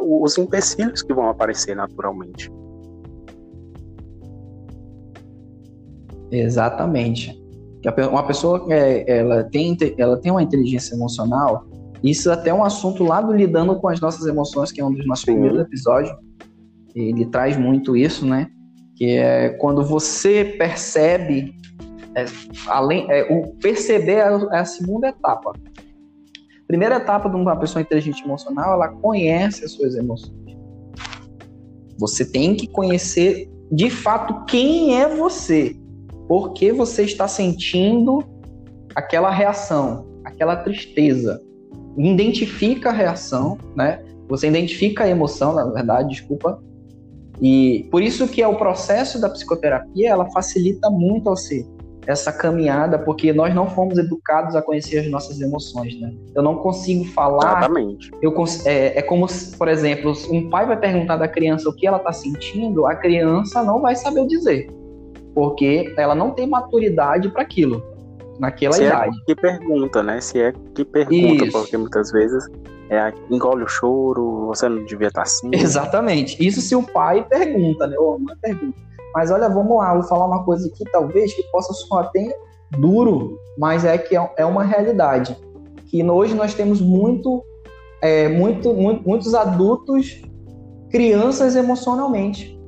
os 0.00 0.38
empecilhos 0.38 1.02
que 1.02 1.12
vão 1.12 1.28
aparecer 1.28 1.74
naturalmente. 1.74 2.52
Exatamente 6.30 7.42
uma 8.10 8.24
pessoa 8.24 8.64
é, 8.70 9.18
ela 9.18 9.44
tem 9.44 9.76
ela 9.98 10.16
tem 10.16 10.30
uma 10.30 10.42
inteligência 10.42 10.94
emocional 10.94 11.66
isso 12.02 12.30
é 12.30 12.34
até 12.34 12.52
um 12.52 12.64
assunto 12.64 13.04
lá 13.04 13.20
do 13.20 13.32
lidando 13.32 13.78
com 13.80 13.88
as 13.88 14.00
nossas 14.00 14.26
emoções 14.26 14.72
que 14.72 14.80
é 14.80 14.84
um 14.84 14.92
dos 14.92 15.06
nossos 15.06 15.24
Sim. 15.24 15.32
primeiros 15.32 15.60
episódios. 15.60 16.14
Ele 16.94 17.24
traz 17.26 17.56
muito 17.56 17.96
isso 17.96 18.26
né? 18.26 18.48
Que 18.96 19.16
é 19.16 19.50
quando 19.50 19.84
você 19.84 20.44
percebe 20.58 21.54
é, 22.14 22.24
além 22.66 23.10
é, 23.10 23.22
o 23.32 23.54
perceber 23.56 24.16
é 24.16 24.22
a 24.22 24.60
é 24.60 24.64
segunda 24.64 25.08
etapa. 25.08 25.52
Primeira 26.66 26.96
etapa 26.96 27.28
de 27.28 27.36
uma 27.36 27.56
pessoa 27.56 27.82
inteligente 27.82 28.24
emocional 28.24 28.74
ela 28.74 28.88
conhece 28.88 29.64
as 29.64 29.72
suas 29.72 29.94
emoções. 29.94 30.56
Você 31.98 32.24
tem 32.30 32.54
que 32.54 32.66
conhecer 32.66 33.48
de 33.70 33.88
fato 33.88 34.44
quem 34.44 35.00
é 35.00 35.08
você. 35.08 35.76
Por 36.28 36.52
que 36.52 36.72
você 36.72 37.04
está 37.04 37.28
sentindo 37.28 38.24
aquela 38.94 39.30
reação, 39.30 40.06
aquela 40.24 40.56
tristeza. 40.56 41.40
Identifica 41.96 42.90
a 42.90 42.92
reação, 42.92 43.58
né? 43.76 44.02
Você 44.28 44.48
identifica 44.48 45.04
a 45.04 45.08
emoção, 45.08 45.54
na 45.54 45.64
verdade, 45.66 46.10
desculpa. 46.10 46.62
E 47.40 47.88
por 47.90 48.02
isso 48.02 48.28
que 48.28 48.40
é 48.40 48.48
o 48.48 48.56
processo 48.56 49.20
da 49.20 49.28
psicoterapia, 49.28 50.10
ela 50.10 50.30
facilita 50.30 50.88
muito 50.88 51.32
essa 52.06 52.32
caminhada, 52.32 52.98
porque 52.98 53.32
nós 53.32 53.54
não 53.54 53.68
fomos 53.68 53.98
educados 53.98 54.56
a 54.56 54.62
conhecer 54.62 54.98
as 54.98 55.10
nossas 55.10 55.40
emoções, 55.40 56.00
né? 56.00 56.12
Eu 56.34 56.42
não 56.42 56.56
consigo 56.56 57.04
falar. 57.06 57.58
Exatamente. 57.58 58.10
Eu, 58.22 58.34
é, 58.64 58.98
é 58.98 59.02
como, 59.02 59.26
por 59.58 59.68
exemplo, 59.68 60.12
um 60.30 60.48
pai 60.48 60.66
vai 60.66 60.78
perguntar 60.78 61.16
da 61.16 61.28
criança 61.28 61.68
o 61.68 61.72
que 61.74 61.86
ela 61.86 61.98
está 61.98 62.12
sentindo, 62.12 62.86
a 62.86 62.94
criança 62.94 63.62
não 63.62 63.80
vai 63.80 63.94
saber 63.96 64.26
dizer 64.26 64.68
porque 65.34 65.92
ela 65.96 66.14
não 66.14 66.30
tem 66.32 66.46
maturidade 66.46 67.28
para 67.30 67.42
aquilo 67.42 67.91
naquela 68.42 68.74
Se 68.74 68.82
é 68.82 68.86
idade. 68.88 69.16
É 69.16 69.24
que 69.24 69.40
pergunta, 69.40 70.02
né? 70.02 70.20
Se 70.20 70.40
é 70.42 70.52
que 70.74 70.84
pergunta, 70.84 71.44
Isso. 71.44 71.52
porque 71.52 71.76
muitas 71.76 72.10
vezes 72.10 72.44
é 72.90 73.12
engole 73.30 73.62
o 73.62 73.68
choro, 73.68 74.46
você 74.46 74.68
não 74.68 74.84
devia 74.84 75.06
estar 75.06 75.22
assim. 75.22 75.48
Exatamente. 75.54 76.44
Isso 76.44 76.60
se 76.60 76.74
o 76.74 76.82
pai 76.82 77.24
pergunta, 77.26 77.86
né? 77.86 77.96
Ou 77.96 78.16
uma 78.16 78.36
pergunta. 78.42 78.76
Mas 79.14 79.30
olha, 79.30 79.48
vamos 79.48 79.76
lá, 79.76 79.94
vou 79.94 80.02
falar 80.02 80.26
uma 80.26 80.44
coisa 80.44 80.66
aqui, 80.66 80.84
talvez 80.90 81.32
que 81.32 81.42
possa 81.52 81.72
soar 81.72 82.06
até 82.06 82.36
duro, 82.78 83.38
mas 83.56 83.84
é 83.84 83.96
que 83.96 84.16
é, 84.16 84.30
é 84.38 84.44
uma 84.44 84.64
realidade. 84.64 85.36
Que 85.86 86.02
hoje 86.02 86.34
nós 86.34 86.52
temos 86.52 86.80
muito, 86.80 87.44
é, 88.00 88.28
muito, 88.28 88.74
muito 88.74 89.06
muitos 89.06 89.34
adultos 89.34 90.20
crianças 90.90 91.54
emocionalmente. 91.54 92.58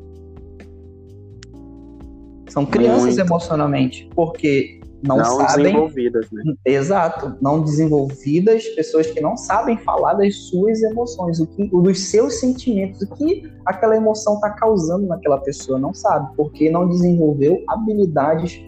São 2.49 2.65
crianças 2.65 3.17
Muito. 3.17 3.21
emocionalmente, 3.21 4.09
porque 4.15 4.81
não, 5.07 5.19
não 5.19 5.25
sabem. 5.25 5.65
desenvolvidas, 5.65 6.31
né? 6.33 6.55
Exato, 6.65 7.35
não 7.41 7.63
desenvolvidas, 7.63 8.67
pessoas 8.69 9.07
que 9.11 9.21
não 9.21 9.37
sabem 9.37 9.77
falar 9.79 10.15
das 10.15 10.35
suas 10.49 10.83
emoções, 10.83 11.41
o 11.41 11.47
que, 11.47 11.69
dos 11.69 12.01
seus 12.01 12.41
sentimentos, 12.41 13.03
o 13.03 13.15
que 13.15 13.51
aquela 13.67 13.97
emoção 13.97 14.35
está 14.37 14.51
causando 14.51 15.07
naquela 15.07 15.39
pessoa, 15.39 15.79
não 15.79 15.93
sabe, 15.93 16.35
porque 16.37 16.71
não 16.71 16.89
desenvolveu 16.89 17.63
habilidades 17.69 18.61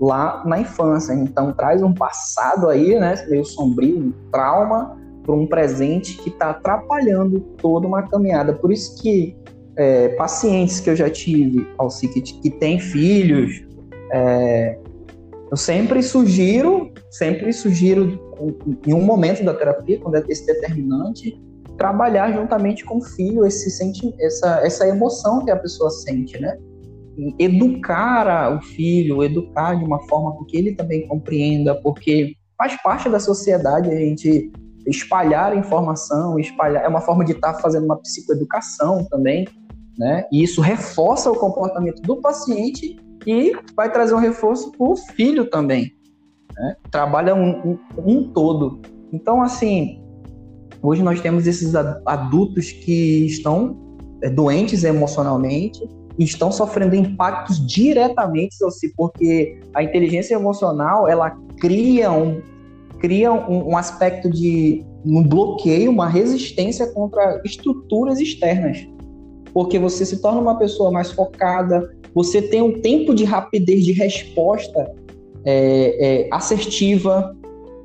lá 0.00 0.42
na 0.44 0.60
infância. 0.60 1.12
Então 1.12 1.52
traz 1.52 1.82
um 1.82 1.94
passado 1.94 2.68
aí, 2.68 2.98
né, 2.98 3.14
meio 3.28 3.44
sombrio, 3.44 3.98
um 3.98 4.12
trauma, 4.32 4.96
por 5.24 5.34
um 5.34 5.46
presente 5.46 6.16
que 6.16 6.30
está 6.30 6.50
atrapalhando 6.50 7.40
toda 7.58 7.86
uma 7.86 8.02
caminhada. 8.02 8.52
Por 8.52 8.72
isso 8.72 9.00
que 9.00 9.36
é, 9.76 10.08
pacientes 10.10 10.80
que 10.80 10.90
eu 10.90 10.96
já 10.96 11.08
tive, 11.08 11.68
Alci, 11.78 12.08
que, 12.08 12.20
que 12.20 12.50
têm 12.50 12.80
filhos, 12.80 13.62
é, 14.10 14.78
eu 15.50 15.56
sempre 15.56 16.02
sugiro, 16.02 16.92
sempre 17.10 17.52
sugiro 17.52 18.20
em 18.86 18.92
um 18.92 19.00
momento 19.00 19.44
da 19.44 19.54
terapia, 19.54 19.98
quando 19.98 20.16
é 20.16 20.24
esse 20.28 20.46
determinante, 20.46 21.40
trabalhar 21.76 22.32
juntamente 22.32 22.84
com 22.84 22.98
o 22.98 23.02
filho 23.02 23.46
esse 23.46 23.70
senti 23.70 24.12
essa, 24.20 24.60
essa 24.64 24.86
emoção 24.86 25.44
que 25.44 25.50
a 25.50 25.56
pessoa 25.56 25.90
sente, 25.90 26.38
né? 26.40 26.58
Educar 27.38 28.56
o 28.56 28.60
filho, 28.60 29.22
educar 29.22 29.74
de 29.74 29.84
uma 29.84 30.00
forma 30.08 30.36
que 30.46 30.56
ele 30.56 30.74
também 30.74 31.06
compreenda, 31.06 31.74
porque 31.82 32.34
faz 32.56 32.80
parte 32.82 33.08
da 33.08 33.20
sociedade 33.20 33.90
a 33.90 33.96
gente 33.96 34.52
espalhar 34.86 35.56
informação, 35.56 36.38
espalhar 36.38 36.84
é 36.84 36.88
uma 36.88 37.00
forma 37.00 37.24
de 37.24 37.32
estar 37.32 37.54
tá 37.54 37.60
fazendo 37.60 37.84
uma 37.84 37.96
psicoeducação 37.96 39.04
também, 39.04 39.46
né? 39.96 40.24
E 40.32 40.42
isso 40.42 40.60
reforça 40.60 41.30
o 41.30 41.36
comportamento 41.36 42.02
do 42.02 42.20
paciente 42.20 42.96
e 43.28 43.52
vai 43.76 43.92
trazer 43.92 44.14
um 44.14 44.18
reforço 44.18 44.72
para 44.72 44.88
o 44.88 44.96
filho 44.96 45.50
também. 45.50 45.92
Né? 46.56 46.76
Trabalha 46.90 47.34
um, 47.34 47.50
um, 47.72 47.78
um 47.98 48.32
todo. 48.32 48.80
Então, 49.12 49.42
assim, 49.42 50.02
hoje 50.82 51.02
nós 51.02 51.20
temos 51.20 51.46
esses 51.46 51.74
adultos 51.74 52.72
que 52.72 53.26
estão 53.26 53.76
é, 54.22 54.30
doentes 54.30 54.82
emocionalmente 54.82 55.86
e 56.18 56.24
estão 56.24 56.50
sofrendo 56.50 56.94
impactos 56.94 57.64
diretamente, 57.66 58.56
porque 58.96 59.60
a 59.74 59.82
inteligência 59.82 60.34
emocional 60.34 61.06
ela 61.06 61.30
cria 61.60 62.10
um, 62.10 62.40
cria 62.98 63.30
um, 63.30 63.72
um 63.72 63.76
aspecto 63.76 64.30
de 64.30 64.86
um 65.04 65.22
bloqueio, 65.22 65.90
uma 65.90 66.08
resistência 66.08 66.86
contra 66.94 67.42
estruturas 67.44 68.18
externas. 68.20 68.88
Porque 69.52 69.78
você 69.78 70.04
se 70.04 70.20
torna 70.20 70.40
uma 70.40 70.58
pessoa 70.58 70.90
mais 70.90 71.10
focada, 71.10 71.94
você 72.14 72.42
tem 72.42 72.62
um 72.62 72.80
tempo 72.80 73.14
de 73.14 73.24
rapidez 73.24 73.84
de 73.84 73.92
resposta 73.92 74.94
é, 75.44 76.24
é, 76.24 76.28
assertiva, 76.30 77.34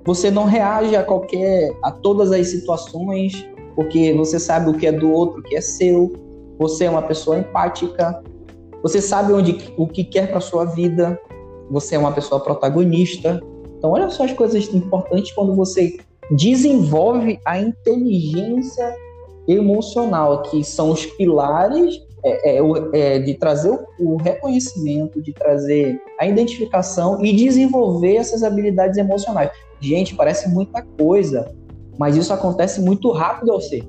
você 0.06 0.30
não 0.30 0.46
reage 0.46 0.96
a 0.96 1.04
qualquer, 1.04 1.72
a 1.82 1.92
todas 1.92 2.32
as 2.32 2.48
situações, 2.48 3.48
porque 3.76 4.14
você 4.14 4.40
sabe 4.40 4.70
o 4.70 4.74
que 4.74 4.88
é 4.88 4.92
do 4.92 5.12
outro, 5.12 5.40
o 5.40 5.44
que 5.44 5.56
é 5.56 5.62
seu, 5.62 6.12
você 6.60 6.86
é 6.86 6.90
uma 6.90 7.02
pessoa 7.02 7.40
empática, 7.40 8.22
você 8.82 9.02
sabe 9.02 9.32
onde, 9.34 9.74
o 9.78 9.88
que 9.88 10.04
quer 10.04 10.30
para 10.30 10.42
sua 10.42 10.66
vida, 10.66 11.18
você 11.72 11.96
é 11.96 12.00
uma 12.00 12.12
pessoa 12.12 12.42
protagonista. 12.42 13.42
Então, 13.78 13.92
olha 13.92 14.10
só 14.10 14.26
as 14.26 14.34
coisas 14.34 14.74
importantes 14.74 15.32
quando 15.34 15.56
você 15.56 15.98
desenvolve 16.32 17.40
a 17.46 17.60
inteligência 17.60 18.94
emocional, 19.48 20.42
que 20.44 20.64
são 20.64 20.92
os 20.92 21.06
pilares 21.06 22.00
é, 22.24 22.58
é, 22.58 22.62
é, 22.94 23.20
de 23.20 23.34
trazer 23.34 23.70
o, 23.70 24.14
o, 24.14 24.16
reconhecimento, 24.16 25.22
de 25.22 25.34
trazer 25.34 26.02
a 26.20 26.26
identificação 26.26 27.24
e 27.24 27.36
desenvolver 27.36 28.16
essas 28.16 28.44
habilidades 28.44 28.98
emocionais. 28.98 29.52
Gente, 29.82 30.16
parece 30.16 30.50
muita 30.50 30.82
coisa, 30.98 31.54
mas 32.00 32.16
isso 32.16 32.32
acontece 32.32 32.80
muito 32.80 33.12
rápido 33.12 33.52
ao 33.52 33.60
ser. 33.60 33.84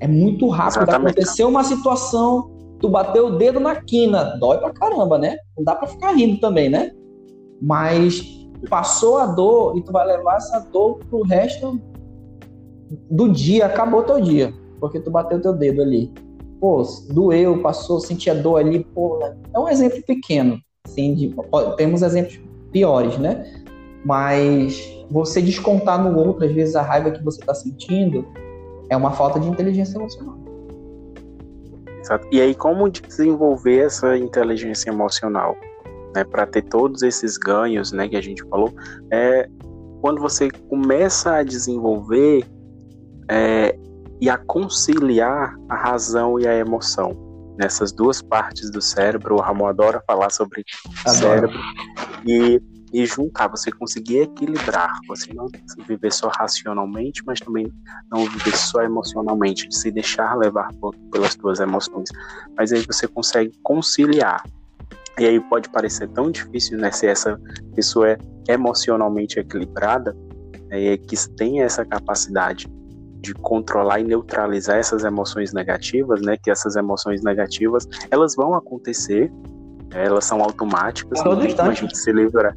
É 0.00 0.06
muito 0.06 0.48
rápido. 0.48 0.82
Exatamente. 0.82 1.10
Aconteceu 1.10 1.48
uma 1.48 1.64
situação, 1.64 2.50
tu 2.80 2.88
bateu 2.88 3.26
o 3.26 3.36
dedo 3.36 3.58
na 3.58 3.74
quina, 3.74 4.36
dói 4.38 4.58
pra 4.58 4.72
caramba, 4.72 5.18
né? 5.18 5.36
Não 5.56 5.64
dá 5.64 5.74
pra 5.74 5.88
ficar 5.88 6.12
rindo 6.12 6.38
também, 6.38 6.70
né? 6.70 6.92
Mas 7.60 8.22
passou 8.70 9.18
a 9.18 9.26
dor 9.26 9.76
e 9.76 9.82
tu 9.82 9.90
vai 9.90 10.06
levar 10.06 10.36
essa 10.36 10.60
dor 10.72 11.00
pro 11.10 11.22
resto 11.22 11.80
do 13.10 13.28
dia, 13.28 13.66
acabou 13.66 14.02
teu 14.02 14.20
dia, 14.20 14.52
porque 14.80 15.00
tu 15.00 15.10
bateu 15.10 15.40
teu 15.40 15.52
dedo 15.52 15.82
ali. 15.82 16.12
Pô, 16.60 16.82
doeu, 17.10 17.62
passou, 17.62 18.00
sentia 18.00 18.34
dor 18.34 18.58
ali, 18.58 18.84
pô, 18.94 19.20
é 19.54 19.58
um 19.58 19.68
exemplo 19.68 20.02
pequeno, 20.06 20.58
assim, 20.84 21.14
de, 21.14 21.34
temos 21.76 22.02
exemplos 22.02 22.40
piores, 22.72 23.16
né? 23.18 23.46
Mas 24.04 24.82
você 25.10 25.40
descontar 25.40 26.02
no 26.02 26.18
outro, 26.18 26.44
às 26.44 26.52
vezes, 26.52 26.74
a 26.74 26.82
raiva 26.82 27.10
que 27.10 27.22
você 27.22 27.40
está 27.40 27.54
sentindo, 27.54 28.26
é 28.90 28.96
uma 28.96 29.12
falta 29.12 29.38
de 29.38 29.48
inteligência 29.48 29.96
emocional. 29.98 30.36
E 32.32 32.40
aí, 32.40 32.54
como 32.54 32.88
desenvolver 32.88 33.84
essa 33.84 34.16
inteligência 34.16 34.90
emocional? 34.90 35.56
Né, 36.14 36.24
para 36.24 36.46
ter 36.46 36.62
todos 36.62 37.02
esses 37.02 37.36
ganhos 37.36 37.92
né, 37.92 38.08
que 38.08 38.16
a 38.16 38.20
gente 38.22 38.42
falou, 38.48 38.72
é 39.12 39.46
quando 40.00 40.20
você 40.22 40.48
começa 40.68 41.34
a 41.34 41.42
desenvolver 41.42 42.46
é, 43.30 43.76
e 44.20 44.28
a 44.28 44.36
conciliar 44.36 45.54
a 45.68 45.76
razão 45.76 46.38
e 46.38 46.46
a 46.46 46.54
emoção. 46.54 47.26
Nessas 47.58 47.92
duas 47.92 48.22
partes 48.22 48.70
do 48.70 48.80
cérebro, 48.80 49.34
o 49.36 49.40
Ramon 49.40 49.66
adora 49.66 50.02
falar 50.06 50.30
sobre 50.30 50.64
o 51.04 51.10
cérebro. 51.10 51.58
E 52.24 52.60
e 52.92 53.04
juntar, 53.04 53.48
você 53.48 53.70
conseguir 53.70 54.20
equilibrar, 54.20 54.98
você 55.06 55.32
não 55.34 55.46
viver 55.86 56.12
só 56.12 56.28
racionalmente, 56.28 57.22
mas 57.26 57.40
também 57.40 57.70
não 58.10 58.24
viver 58.24 58.56
só 58.56 58.82
emocionalmente, 58.82 59.68
se 59.70 59.90
deixar 59.90 60.36
levar 60.36 60.70
pelas 61.12 61.34
suas 61.34 61.60
emoções. 61.60 62.08
Mas 62.56 62.72
aí 62.72 62.82
você 62.86 63.06
consegue 63.06 63.52
conciliar. 63.62 64.42
E 65.18 65.26
aí 65.26 65.40
pode 65.48 65.68
parecer 65.68 66.08
tão 66.08 66.30
difícil, 66.30 66.78
né, 66.78 66.90
se 66.90 67.06
essa 67.06 67.38
pessoa 67.74 68.10
é 68.10 68.18
emocionalmente 68.48 69.38
equilibrada, 69.38 70.16
é, 70.70 70.96
que 70.96 71.16
tem 71.36 71.62
essa 71.62 71.84
capacidade 71.84 72.68
de 73.20 73.34
controlar 73.34 74.00
e 74.00 74.04
neutralizar 74.04 74.76
essas 74.76 75.04
emoções 75.04 75.52
negativas, 75.52 76.20
né, 76.20 76.36
que 76.36 76.50
essas 76.50 76.76
emoções 76.76 77.22
negativas, 77.22 77.86
elas 78.10 78.34
vão 78.36 78.54
acontecer, 78.54 79.30
elas 79.92 80.24
são 80.24 80.42
automáticas, 80.42 81.22
todo 81.22 81.44
instante. 81.44 81.70
a 81.70 81.74
gente 81.74 81.98
se 81.98 82.12
livrar, 82.12 82.56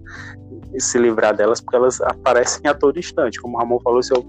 se 0.77 0.97
livrar 0.97 1.35
delas, 1.35 1.61
porque 1.61 1.75
elas 1.75 2.01
aparecem 2.01 2.69
a 2.69 2.73
todo 2.73 2.99
instante. 2.99 3.39
Como 3.41 3.55
o 3.55 3.59
Ramon 3.59 3.79
falou, 3.79 4.03
se 4.03 4.13
eu 4.13 4.25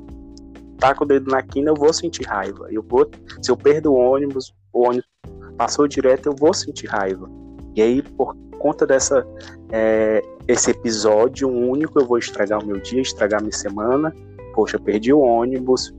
taco 0.78 1.04
o 1.04 1.06
dedo 1.06 1.30
na 1.30 1.42
quina, 1.42 1.70
eu 1.70 1.74
vou 1.74 1.92
sentir 1.92 2.24
raiva. 2.24 2.66
Eu 2.70 2.82
vou, 2.82 3.08
se 3.40 3.50
eu 3.50 3.56
perdo 3.56 3.92
o 3.92 3.96
ônibus, 3.96 4.54
o 4.72 4.86
ônibus 4.86 5.08
passou 5.56 5.86
direto, 5.86 6.26
eu 6.26 6.36
vou 6.36 6.54
sentir 6.54 6.86
raiva. 6.86 7.28
E 7.74 7.82
aí, 7.82 8.02
por 8.02 8.36
conta 8.58 8.86
dessa 8.86 9.26
é, 9.70 10.22
esse 10.46 10.70
episódio 10.70 11.48
único, 11.48 12.00
eu 12.00 12.06
vou 12.06 12.18
estragar 12.18 12.62
o 12.62 12.66
meu 12.66 12.80
dia, 12.80 13.00
estragar 13.00 13.40
a 13.40 13.42
minha 13.42 13.56
semana. 13.56 14.14
Poxa, 14.54 14.78
perdi 14.78 15.12
o 15.12 15.20
ônibus, 15.20 15.92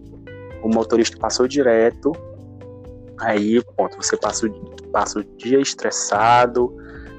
o 0.64 0.70
motorista 0.70 1.18
passou 1.18 1.48
direto. 1.48 2.12
Aí, 3.20 3.62
ponto, 3.76 3.98
você 3.98 4.18
passa 4.18 4.48
o, 4.48 4.52
passa 4.92 5.20
o 5.20 5.24
dia 5.24 5.60
estressado, 5.60 6.76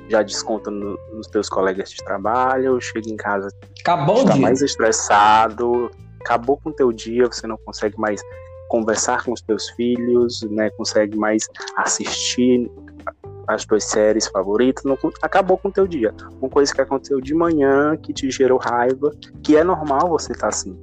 já 0.08 0.22
desconta 0.22 0.70
no, 0.70 0.98
nos 1.12 1.26
teus 1.28 1.48
colegas 1.48 1.90
de 1.90 1.96
trabalho, 1.98 2.80
chega 2.80 3.08
em 3.08 3.16
casa, 3.16 3.48
acabou 3.80 4.22
está 4.22 4.36
mais 4.36 4.60
estressado, 4.60 5.90
acabou 6.20 6.58
com 6.58 6.70
o 6.70 6.72
teu 6.72 6.92
dia, 6.92 7.26
você 7.26 7.46
não 7.46 7.56
consegue 7.58 7.98
mais 7.98 8.20
conversar 8.68 9.24
com 9.24 9.32
os 9.32 9.40
teus 9.40 9.68
filhos, 9.70 10.42
né, 10.50 10.68
consegue 10.70 11.16
mais 11.16 11.48
assistir 11.76 12.70
as 13.46 13.64
tuas 13.64 13.84
séries 13.84 14.26
favoritas, 14.26 14.84
não, 14.84 14.98
acabou 15.22 15.58
com 15.58 15.68
o 15.68 15.72
teu 15.72 15.86
dia. 15.86 16.14
Uma 16.40 16.50
coisa 16.50 16.74
que 16.74 16.80
aconteceu 16.80 17.20
de 17.20 17.34
manhã, 17.34 17.96
que 17.96 18.12
te 18.12 18.30
gerou 18.30 18.58
raiva, 18.58 19.12
que 19.42 19.56
é 19.56 19.62
normal 19.62 20.08
você 20.08 20.32
estar 20.32 20.48
tá 20.48 20.48
assim. 20.48 20.76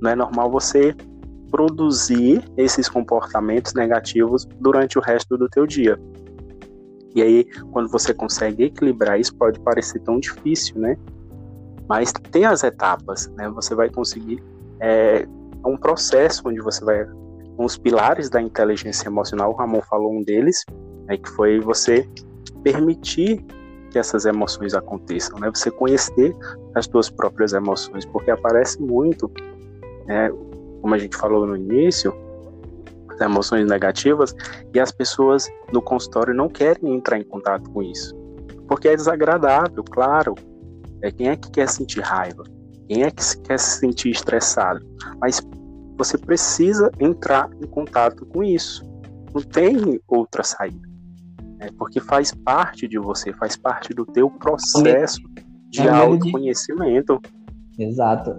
Não 0.00 0.10
é 0.10 0.14
normal 0.14 0.50
você 0.50 0.94
produzir 1.50 2.42
esses 2.56 2.88
comportamentos 2.88 3.74
negativos 3.74 4.46
durante 4.60 4.98
o 4.98 5.02
resto 5.02 5.36
do 5.36 5.48
teu 5.48 5.66
dia. 5.66 5.98
E 7.14 7.22
aí, 7.22 7.44
quando 7.72 7.88
você 7.88 8.12
consegue 8.12 8.64
equilibrar 8.64 9.18
isso, 9.18 9.34
pode 9.34 9.58
parecer 9.60 10.00
tão 10.00 10.20
difícil, 10.20 10.78
né? 10.78 10.98
Mas 11.88 12.12
tem 12.30 12.44
as 12.44 12.62
etapas, 12.62 13.28
né? 13.28 13.48
Você 13.50 13.74
vai 13.74 13.88
conseguir. 13.88 14.42
É, 14.80 15.22
é 15.22 15.68
um 15.68 15.76
processo 15.76 16.42
onde 16.46 16.60
você 16.60 16.84
vai. 16.84 17.06
Os 17.56 17.78
pilares 17.78 18.28
da 18.28 18.40
inteligência 18.40 19.08
emocional, 19.08 19.50
o 19.52 19.54
Ramon 19.54 19.80
falou 19.80 20.12
um 20.12 20.22
deles, 20.22 20.62
né, 21.06 21.16
que 21.16 21.28
foi 21.30 21.58
você 21.58 22.06
permitir 22.62 23.42
que 23.90 23.98
essas 23.98 24.26
emoções 24.26 24.74
aconteçam, 24.74 25.38
né? 25.38 25.50
Você 25.54 25.70
conhecer 25.70 26.36
as 26.74 26.84
suas 26.84 27.08
próprias 27.08 27.54
emoções, 27.54 28.04
porque 28.04 28.30
aparece 28.30 28.82
muito, 28.82 29.30
né, 30.04 30.30
como 30.86 30.94
a 30.94 30.98
gente 30.98 31.16
falou 31.16 31.44
no 31.44 31.56
início, 31.56 32.14
emoções 33.20 33.68
negativas 33.68 34.32
e 34.72 34.78
as 34.78 34.92
pessoas 34.92 35.48
no 35.72 35.82
consultório 35.82 36.32
não 36.32 36.48
querem 36.48 36.94
entrar 36.94 37.18
em 37.18 37.24
contato 37.24 37.68
com 37.70 37.82
isso. 37.82 38.14
Porque 38.68 38.86
é 38.86 38.94
desagradável, 38.94 39.82
claro. 39.82 40.36
É 41.02 41.10
quem 41.10 41.28
é 41.28 41.34
que 41.34 41.50
quer 41.50 41.68
sentir 41.68 42.02
raiva? 42.02 42.44
Quem 42.86 43.02
é 43.02 43.10
que 43.10 43.40
quer 43.40 43.58
se 43.58 43.80
sentir 43.80 44.10
estressado? 44.10 44.86
Mas 45.20 45.42
você 45.98 46.16
precisa 46.16 46.88
entrar 47.00 47.50
em 47.60 47.66
contato 47.66 48.24
com 48.24 48.44
isso. 48.44 48.84
Não 49.34 49.42
tem 49.42 50.00
outra 50.06 50.44
saída. 50.44 50.88
É 51.58 51.68
porque 51.76 51.98
faz 51.98 52.32
parte 52.32 52.86
de 52.86 52.96
você, 52.96 53.32
faz 53.32 53.56
parte 53.56 53.92
do 53.92 54.06
teu 54.06 54.30
processo 54.30 55.20
de 55.68 55.88
autoconhecimento. 55.88 57.20
Exato. 57.78 58.36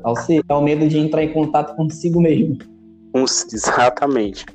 É 0.48 0.54
o 0.54 0.62
medo 0.62 0.88
de 0.88 0.98
entrar 0.98 1.24
em 1.24 1.32
contato 1.32 1.76
consigo 1.76 2.20
mesmo. 2.20 2.58
Exatamente. 3.14 4.46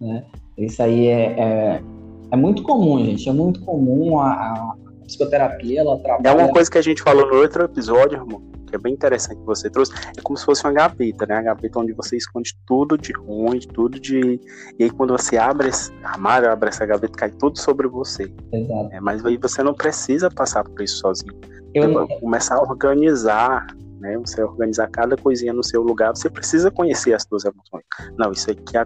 Né? 0.00 0.24
Isso 0.58 0.82
aí 0.82 1.06
é, 1.06 1.40
é, 1.40 1.82
é, 2.30 2.36
muito 2.36 2.62
comum, 2.62 3.04
gente. 3.04 3.28
É 3.28 3.32
muito 3.32 3.60
comum 3.64 4.18
a, 4.18 4.32
a 4.32 4.76
psicoterapia, 5.06 5.80
ela 5.80 5.98
trabalha... 5.98 6.28
É 6.28 6.44
uma 6.44 6.52
coisa 6.52 6.70
que 6.70 6.78
a 6.78 6.82
gente 6.82 7.02
falou 7.02 7.26
no 7.26 7.36
outro 7.36 7.64
episódio, 7.64 8.18
irmão, 8.18 8.42
que 8.66 8.76
é 8.76 8.78
bem 8.78 8.94
interessante 8.94 9.38
que 9.38 9.46
você 9.46 9.70
trouxe. 9.70 9.92
É 10.16 10.20
como 10.22 10.36
se 10.36 10.44
fosse 10.44 10.64
uma 10.64 10.72
gaveta, 10.72 11.26
né? 11.26 11.36
A 11.36 11.42
gaveta 11.42 11.78
onde 11.78 11.92
você 11.92 12.16
esconde 12.16 12.54
tudo 12.66 12.96
de 12.96 13.12
ruim, 13.12 13.60
tudo 13.60 13.98
de... 13.98 14.40
E 14.78 14.84
aí 14.84 14.90
quando 14.90 15.16
você 15.16 15.36
abre 15.36 15.68
esse 15.68 15.92
armário, 16.02 16.50
abre 16.50 16.68
essa 16.68 16.84
gaveta, 16.86 17.16
cai 17.16 17.30
tudo 17.30 17.58
sobre 17.58 17.88
você. 17.88 18.32
Exato. 18.52 18.88
É, 18.92 19.00
mas 19.00 19.24
aí 19.24 19.36
você 19.36 19.62
não 19.62 19.74
precisa 19.74 20.30
passar 20.30 20.64
por 20.64 20.82
isso 20.82 20.98
sozinho. 20.98 21.34
Eu... 21.74 22.06
Começar 22.20 22.56
a 22.56 22.62
organizar 22.62 23.66
né? 24.02 24.18
Você 24.18 24.42
organizar 24.42 24.88
cada 24.88 25.16
coisinha 25.16 25.52
no 25.52 25.62
seu 25.62 25.80
lugar, 25.80 26.14
você 26.14 26.28
precisa 26.28 26.70
conhecer 26.70 27.14
as 27.14 27.22
suas 27.22 27.44
emoções. 27.44 27.84
Não, 28.18 28.32
isso 28.32 28.50
aqui 28.50 28.76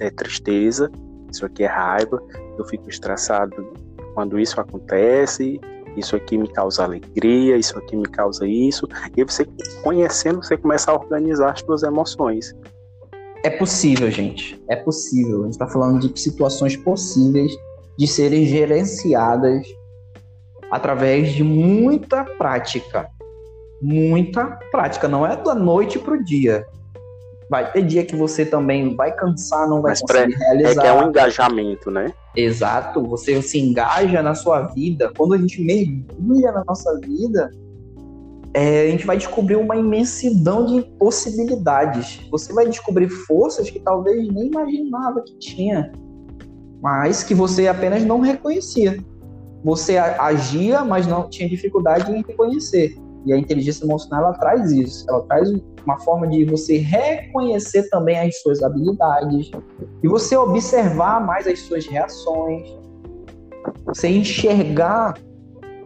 é 0.00 0.10
tristeza, 0.10 0.90
isso 1.30 1.44
aqui 1.44 1.64
é 1.64 1.66
raiva, 1.66 2.22
eu 2.56 2.64
fico 2.66 2.88
estressado 2.88 3.72
quando 4.14 4.38
isso 4.38 4.60
acontece, 4.60 5.60
isso 5.96 6.14
aqui 6.14 6.38
me 6.38 6.48
causa 6.48 6.84
alegria, 6.84 7.56
isso 7.56 7.76
aqui 7.76 7.96
me 7.96 8.06
causa 8.06 8.46
isso. 8.46 8.86
E 9.16 9.24
você 9.24 9.44
conhecendo, 9.82 10.42
você 10.42 10.56
começa 10.56 10.92
a 10.92 10.94
organizar 10.94 11.52
as 11.52 11.60
suas 11.60 11.82
emoções. 11.82 12.54
É 13.44 13.50
possível, 13.50 14.08
gente. 14.10 14.62
É 14.68 14.76
possível. 14.76 15.40
A 15.40 15.44
gente 15.44 15.54
está 15.54 15.66
falando 15.66 15.98
de 15.98 16.20
situações 16.20 16.76
possíveis 16.76 17.52
de 17.98 18.06
serem 18.06 18.46
gerenciadas 18.46 19.66
através 20.72 21.32
de 21.32 21.44
muita 21.44 22.24
prática. 22.24 23.06
Muita 23.82 24.58
prática. 24.70 25.06
Não 25.06 25.26
é 25.26 25.36
da 25.36 25.54
noite 25.54 25.98
para 25.98 26.14
o 26.14 26.24
dia. 26.24 26.66
Vai 27.50 27.70
ter 27.70 27.82
dia 27.82 28.06
que 28.06 28.16
você 28.16 28.46
também 28.46 28.96
vai 28.96 29.12
cansar, 29.12 29.68
não 29.68 29.82
vai 29.82 29.90
Mas 29.90 30.00
conseguir 30.00 30.34
realizar. 30.34 30.70
É 30.70 30.74
que 30.74 30.86
é 30.86 30.92
um 30.94 31.08
engajamento, 31.10 31.90
né? 31.90 32.14
Exato. 32.34 33.06
Você 33.08 33.42
se 33.42 33.60
engaja 33.60 34.22
na 34.22 34.34
sua 34.34 34.62
vida. 34.62 35.12
Quando 35.14 35.34
a 35.34 35.38
gente 35.38 35.62
mergulha 35.62 36.50
na 36.52 36.64
nossa 36.66 36.98
vida, 37.00 37.50
é, 38.54 38.86
a 38.86 38.90
gente 38.90 39.04
vai 39.04 39.18
descobrir 39.18 39.56
uma 39.56 39.76
imensidão 39.76 40.64
de 40.64 40.80
possibilidades. 40.98 42.26
Você 42.30 42.50
vai 42.54 42.66
descobrir 42.66 43.10
forças 43.10 43.68
que 43.68 43.78
talvez 43.78 44.26
nem 44.32 44.46
imaginava 44.46 45.20
que 45.20 45.38
tinha, 45.38 45.92
mas 46.80 47.22
que 47.22 47.34
você 47.34 47.68
apenas 47.68 48.02
não 48.04 48.20
reconhecia. 48.20 48.96
Você 49.64 49.96
agia, 49.96 50.84
mas 50.84 51.06
não 51.06 51.28
tinha 51.28 51.48
dificuldade 51.48 52.10
em 52.10 52.22
reconhecer. 52.22 52.96
E 53.24 53.32
a 53.32 53.38
inteligência 53.38 53.84
emocional 53.84 54.24
ela 54.24 54.34
traz 54.34 54.72
isso. 54.72 55.04
Ela 55.08 55.22
traz 55.22 55.48
uma 55.84 55.98
forma 56.00 56.26
de 56.26 56.44
você 56.44 56.78
reconhecer 56.78 57.88
também 57.88 58.18
as 58.18 58.40
suas 58.40 58.62
habilidades 58.62 59.50
e 60.02 60.08
você 60.08 60.36
observar 60.36 61.24
mais 61.24 61.46
as 61.46 61.60
suas 61.60 61.86
reações. 61.86 62.68
Você 63.86 64.08
enxergar 64.08 65.14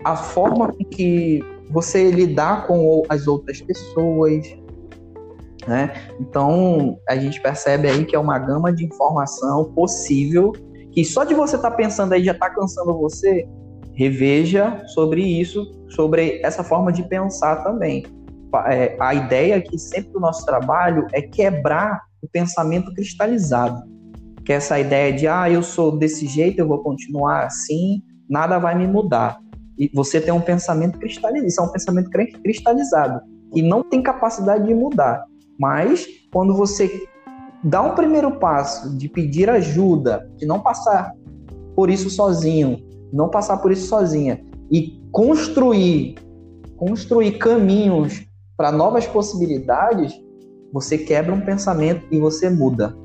a 0.04 0.16
forma 0.16 0.72
que 0.90 1.42
você 1.70 2.10
lidar 2.10 2.66
com 2.66 3.02
as 3.08 3.26
outras 3.26 3.60
pessoas. 3.60 4.46
Né? 5.66 5.92
Então, 6.20 6.96
a 7.08 7.16
gente 7.16 7.42
percebe 7.42 7.88
aí 7.88 8.04
que 8.04 8.14
é 8.14 8.18
uma 8.18 8.38
gama 8.38 8.72
de 8.72 8.86
informação 8.86 9.72
possível 9.72 10.52
que 10.92 11.04
só 11.04 11.24
de 11.24 11.34
você 11.34 11.56
estar 11.56 11.70
tá 11.70 11.76
pensando 11.76 12.14
aí 12.14 12.24
já 12.24 12.32
está 12.32 12.48
cansando 12.48 12.96
você, 12.96 13.46
reveja 13.96 14.82
sobre 14.88 15.22
isso, 15.22 15.66
sobre 15.88 16.40
essa 16.44 16.62
forma 16.62 16.92
de 16.92 17.02
pensar 17.08 17.64
também. 17.64 18.04
É, 18.68 18.96
a 19.00 19.14
ideia 19.14 19.56
aqui 19.56 19.78
sempre 19.78 20.12
do 20.12 20.20
nosso 20.20 20.44
trabalho 20.44 21.06
é 21.12 21.20
quebrar 21.20 22.02
o 22.22 22.28
pensamento 22.28 22.92
cristalizado, 22.94 23.82
que 24.44 24.52
é 24.52 24.56
essa 24.56 24.78
ideia 24.78 25.12
de 25.12 25.26
ah, 25.26 25.50
eu 25.50 25.62
sou 25.62 25.96
desse 25.96 26.26
jeito, 26.26 26.60
eu 26.60 26.68
vou 26.68 26.82
continuar 26.82 27.46
assim, 27.46 28.02
nada 28.28 28.58
vai 28.58 28.76
me 28.76 28.86
mudar. 28.86 29.38
E 29.78 29.90
você 29.92 30.20
tem 30.20 30.32
um 30.32 30.40
pensamento 30.40 30.98
cristalizado, 30.98 31.46
isso 31.46 31.60
é 31.60 31.64
um 31.64 31.72
pensamento 31.72 32.10
cristalizado, 32.42 33.20
que 33.52 33.62
não 33.62 33.82
tem 33.82 34.02
capacidade 34.02 34.66
de 34.66 34.74
mudar. 34.74 35.24
Mas 35.58 36.06
quando 36.32 36.54
você 36.54 36.90
dá 37.64 37.82
um 37.82 37.94
primeiro 37.94 38.38
passo 38.38 38.96
de 38.96 39.08
pedir 39.08 39.50
ajuda, 39.50 40.30
de 40.36 40.46
não 40.46 40.60
passar 40.60 41.12
por 41.74 41.90
isso 41.90 42.08
sozinho, 42.08 42.78
não 43.12 43.28
passar 43.28 43.58
por 43.58 43.70
isso 43.70 43.86
sozinha 43.86 44.44
e 44.70 45.00
construir 45.10 46.16
construir 46.76 47.38
caminhos 47.38 48.24
para 48.56 48.70
novas 48.70 49.06
possibilidades, 49.06 50.14
você 50.72 50.98
quebra 50.98 51.34
um 51.34 51.40
pensamento 51.40 52.06
e 52.10 52.18
você 52.18 52.48
muda. 52.48 52.96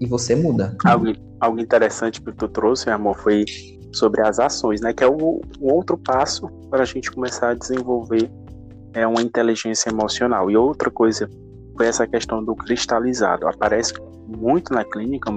E 0.00 0.06
você 0.06 0.34
muda. 0.34 0.76
Algo, 0.84 1.06
algo 1.40 1.60
interessante 1.60 2.20
que 2.20 2.32
tu 2.32 2.48
trouxe, 2.48 2.90
amor, 2.90 3.16
foi 3.16 3.44
sobre 3.92 4.20
as 4.26 4.38
ações, 4.38 4.80
né? 4.80 4.92
Que 4.92 5.04
é 5.04 5.08
o, 5.08 5.40
o 5.60 5.72
outro 5.72 5.96
passo 5.96 6.48
para 6.70 6.82
a 6.82 6.84
gente 6.84 7.10
começar 7.10 7.50
a 7.50 7.54
desenvolver 7.54 8.30
é 8.92 9.06
uma 9.06 9.22
inteligência 9.22 9.90
emocional. 9.90 10.50
E 10.50 10.56
outra 10.56 10.90
coisa 10.90 11.28
foi 11.76 11.86
essa 11.86 12.06
questão 12.06 12.44
do 12.44 12.54
cristalizado. 12.54 13.46
Aparece 13.48 13.94
muito 14.26 14.72
na 14.72 14.84
clínica, 14.84 15.30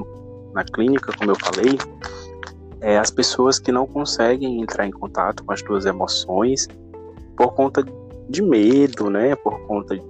na 0.54 0.64
clínica, 0.64 1.12
como 1.18 1.32
eu 1.32 1.36
falei, 1.36 1.78
é, 2.82 2.98
as 2.98 3.12
pessoas 3.12 3.60
que 3.60 3.72
não 3.72 3.86
conseguem 3.86 4.62
entrar 4.62 4.86
em 4.86 4.92
contato 4.92 5.44
com 5.44 5.52
as 5.52 5.60
suas 5.60 5.86
emoções 5.86 6.68
por 7.36 7.54
conta 7.54 7.84
de 8.30 8.42
medo, 8.42 9.10
né? 9.10 9.36
Por 9.36 9.60
conta 9.62 9.98
de, 9.98 10.06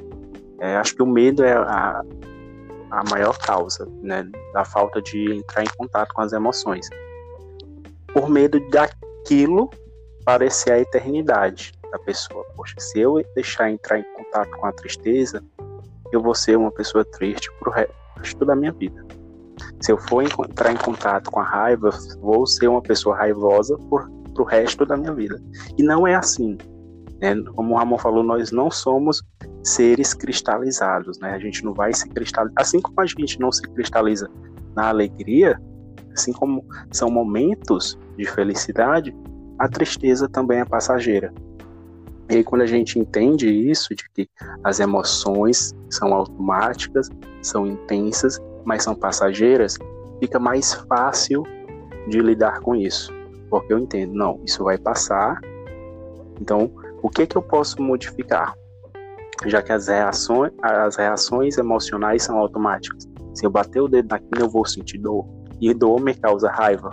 é, 0.60 0.76
acho 0.76 0.96
que 0.96 1.02
o 1.02 1.06
medo 1.06 1.44
é 1.44 1.54
a, 1.54 2.04
a 2.92 3.04
maior 3.10 3.38
causa, 3.38 3.88
né? 4.02 4.30
Da 4.54 4.66
falta 4.66 5.02
de 5.02 5.34
entrar 5.34 5.64
em 5.64 5.70
contato 5.78 6.14
com 6.14 6.22
as 6.22 6.34
emoções. 6.34 6.88
Por 8.14 8.30
medo 8.30 8.60
daquilo 8.70 9.70
parecer 10.26 10.72
a 10.72 10.80
eternidade 10.80 11.74
da 11.92 11.98
pessoa. 12.00 12.46
Poxa, 12.56 12.76
se 12.78 13.00
eu 13.00 13.24
deixar 13.34 13.72
entrar 13.72 14.00
em 14.00 14.06
contato 14.16 14.52
com 14.52 14.68
a 14.68 14.72
tristeza, 14.72 15.44
eu 16.12 16.22
vou 16.22 16.36
ser 16.36 16.58
uma 16.58 16.72
pessoa 16.72 17.04
triste 17.04 17.52
pro 17.60 17.72
resto 17.72 18.46
da 18.46 18.56
minha 18.56 18.72
vida. 18.72 19.06
Se 19.80 19.92
eu 19.92 19.98
for 19.98 20.24
entrar 20.24 20.72
em 20.72 20.78
contato 20.78 21.32
com 21.32 21.40
a 21.40 21.44
raiva, 21.44 21.90
vou 22.22 22.46
ser 22.46 22.68
uma 22.68 22.82
pessoa 22.82 23.16
raivosa 23.16 23.78
por, 23.90 24.10
pro 24.34 24.44
resto 24.44 24.86
da 24.86 24.98
minha 24.98 25.14
vida. 25.14 25.42
E 25.78 25.84
não 25.84 26.06
é 26.06 26.16
assim. 26.16 26.58
Né? 27.22 27.36
Como 27.56 27.74
o 27.74 27.78
Ramon 27.78 27.98
falou, 27.98 28.24
nós 28.24 28.52
não 28.52 28.70
somos 28.70 29.24
seres 29.64 30.14
cristalizados, 30.14 31.20
né? 31.20 31.32
A 31.32 31.40
gente 31.40 31.64
não 31.64 31.74
vai 31.74 31.94
se 31.94 32.08
cristalizar. 32.10 32.54
Assim 32.58 32.82
como 32.82 33.00
a 33.02 33.06
gente 33.06 33.40
não 33.40 33.52
se 33.52 33.62
cristaliza 33.62 34.30
na 34.76 34.90
alegria, 34.90 35.60
assim 36.14 36.34
como 36.34 36.66
são 36.92 37.10
momentos 37.10 37.98
de 38.18 38.26
felicidade, 38.26 39.16
a 39.58 39.68
tristeza 39.68 40.28
também 40.28 40.60
é 40.60 40.66
passageira. 40.66 41.34
E 42.30 42.36
aí, 42.36 42.44
quando 42.44 42.62
a 42.62 42.68
gente 42.68 43.00
entende 43.00 43.50
isso, 43.50 43.96
de 43.96 44.08
que 44.12 44.30
as 44.64 44.80
emoções 44.80 45.74
são 45.90 46.14
automáticas, 46.14 47.10
são 47.42 47.66
intensas 47.66 48.40
mas 48.66 48.84
são 48.84 48.96
passageiras, 48.96 49.78
fica 50.20 50.40
mais 50.40 50.74
fácil 50.74 51.44
de 52.08 52.20
lidar 52.20 52.60
com 52.62 52.76
isso. 52.76 53.14
Porque 53.50 53.74
eu 53.74 53.80
entendo, 53.80 54.14
não, 54.14 54.40
isso 54.46 54.64
vai 54.64 54.78
passar. 54.78 55.40
Então, 56.40 56.72
o 57.02 57.10
que 57.10 57.26
que 57.26 57.36
eu 57.36 57.42
posso 57.42 57.82
modificar? 57.82 58.54
Já 59.46 59.62
que 59.62 59.72
as 59.72 59.88
reações, 59.88 60.52
as 60.62 60.98
reações 60.98 61.58
emocionais 61.58 62.24
são 62.24 62.38
automáticas. 62.38 63.08
Se 63.34 63.46
eu 63.46 63.50
bater 63.50 63.82
o 63.82 63.88
dedo 63.88 64.10
na 64.10 64.20
quina, 64.20 64.42
eu 64.42 64.50
vou 64.50 64.66
sentir 64.66 64.98
dor. 64.98 65.26
E 65.62 65.74
dor 65.74 66.02
me 66.02 66.14
causa 66.14 66.50
raiva. 66.50 66.92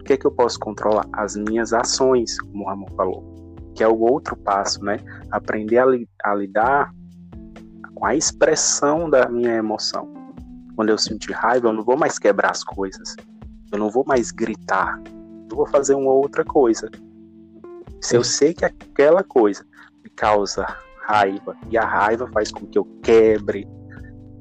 O 0.00 0.04
que 0.04 0.16
que 0.16 0.26
eu 0.26 0.30
posso 0.30 0.58
controlar? 0.58 1.06
As 1.12 1.36
minhas 1.36 1.72
ações, 1.72 2.40
como 2.40 2.64
o 2.64 2.66
Ramon 2.66 2.88
falou. 2.96 3.24
Que 3.74 3.84
é 3.84 3.88
o 3.88 4.00
outro 4.00 4.36
passo, 4.36 4.82
né? 4.84 4.96
Aprender 5.30 5.78
a, 5.78 5.86
li 5.86 6.08
a 6.24 6.34
lidar 6.34 6.92
com 7.94 8.06
a 8.06 8.14
expressão 8.14 9.08
da 9.08 9.28
minha 9.28 9.54
emoção 9.54 10.19
quando 10.80 10.88
eu 10.88 10.96
sentir 10.96 11.32
raiva, 11.32 11.68
eu 11.68 11.74
não 11.74 11.84
vou 11.84 11.94
mais 11.94 12.18
quebrar 12.18 12.52
as 12.52 12.64
coisas. 12.64 13.14
Eu 13.70 13.78
não 13.78 13.90
vou 13.90 14.02
mais 14.02 14.30
gritar. 14.30 14.98
Eu 15.50 15.54
vou 15.54 15.66
fazer 15.66 15.94
uma 15.94 16.10
outra 16.10 16.42
coisa. 16.42 16.90
Se 18.00 18.16
eu 18.16 18.24
sei 18.24 18.54
que 18.54 18.64
aquela 18.64 19.22
coisa 19.22 19.62
me 20.02 20.08
causa 20.08 20.66
raiva 21.02 21.54
e 21.70 21.76
a 21.76 21.84
raiva 21.84 22.26
faz 22.32 22.50
com 22.50 22.64
que 22.64 22.78
eu 22.78 22.86
quebre, 23.02 23.68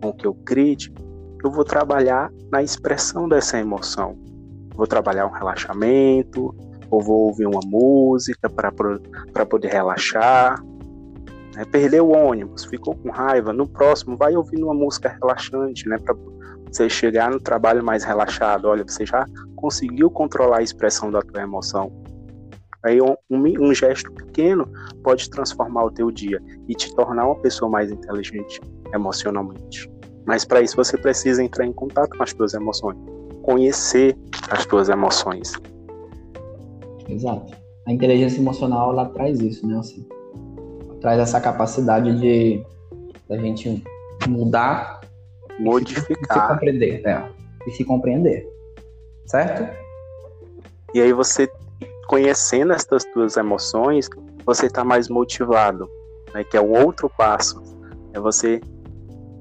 com 0.01 0.13
que 0.13 0.25
eu 0.25 0.33
grite, 0.33 0.93
eu 1.43 1.51
vou 1.51 1.65
trabalhar 1.65 2.31
na 2.49 2.63
expressão 2.63 3.27
dessa 3.27 3.59
emoção. 3.59 4.17
Vou 4.75 4.87
trabalhar 4.87 5.27
um 5.27 5.33
relaxamento, 5.33 6.55
ou 6.89 7.01
vou 7.01 7.27
ouvir 7.27 7.47
uma 7.47 7.59
música 7.65 8.49
para 8.49 9.45
poder 9.45 9.73
relaxar, 9.73 10.63
né? 11.59 11.65
Perdeu 11.65 12.07
o 12.07 12.15
ônibus, 12.15 12.63
ficou 12.63 12.95
com 12.95 13.11
raiva, 13.11 13.51
no 13.51 13.67
próximo 13.67 14.15
vai 14.15 14.33
ouvindo 14.35 14.65
uma 14.65 14.73
música 14.73 15.09
relaxante, 15.09 15.89
né? 15.89 15.97
Para 15.97 16.15
você 16.71 16.89
chegar 16.89 17.29
no 17.29 17.39
trabalho 17.39 17.83
mais 17.83 18.05
relaxado. 18.05 18.65
Olha, 18.65 18.85
você 18.87 19.05
já 19.05 19.25
conseguiu 19.57 20.09
controlar 20.09 20.59
a 20.59 20.63
expressão 20.63 21.11
da 21.11 21.21
tua 21.21 21.41
emoção. 21.41 21.91
Aí 22.81 23.01
um, 23.01 23.13
um, 23.29 23.73
gesto 23.73 24.09
pequeno 24.13 24.65
pode 25.03 25.29
transformar 25.29 25.83
o 25.83 25.91
teu 25.91 26.09
dia 26.09 26.41
e 26.65 26.73
te 26.73 26.95
tornar 26.95 27.25
uma 27.25 27.35
pessoa 27.35 27.69
mais 27.69 27.91
inteligente 27.91 28.61
emocionalmente. 28.93 29.91
Mas 30.25 30.45
para 30.45 30.61
isso 30.61 30.77
você 30.77 30.97
precisa 30.97 31.43
entrar 31.43 31.65
em 31.65 31.73
contato 31.73 32.15
com 32.15 32.23
as 32.23 32.31
tuas 32.31 32.53
emoções, 32.53 32.97
conhecer 33.41 34.17
as 34.49 34.65
tuas 34.65 34.87
emoções. 34.87 35.51
Exato. 37.09 37.53
A 37.85 37.91
inteligência 37.91 38.39
emocional 38.39 38.93
ela 38.93 39.09
traz 39.09 39.41
isso, 39.41 39.67
né? 39.67 39.77
Assim, 39.77 40.07
traz 40.99 41.19
essa 41.19 41.39
capacidade 41.39 42.19
de 42.19 42.63
da 43.27 43.37
gente 43.37 43.83
mudar, 44.27 45.01
modificar, 45.59 46.37
e 46.37 46.41
se, 46.41 46.47
compreender, 46.47 47.07
é, 47.07 47.29
e 47.67 47.71
se 47.71 47.85
compreender, 47.85 48.47
certo? 49.25 49.69
E 50.93 51.01
aí 51.01 51.13
você 51.13 51.49
conhecendo 52.07 52.73
essas 52.73 53.05
tuas 53.05 53.37
emoções, 53.37 54.09
você 54.43 54.65
está 54.65 54.83
mais 54.83 55.09
motivado, 55.09 55.87
né? 56.33 56.43
Que 56.43 56.57
é 56.57 56.61
o 56.61 56.71
outro 56.71 57.07
passo. 57.07 57.61
É 58.13 58.19
você, 58.19 58.59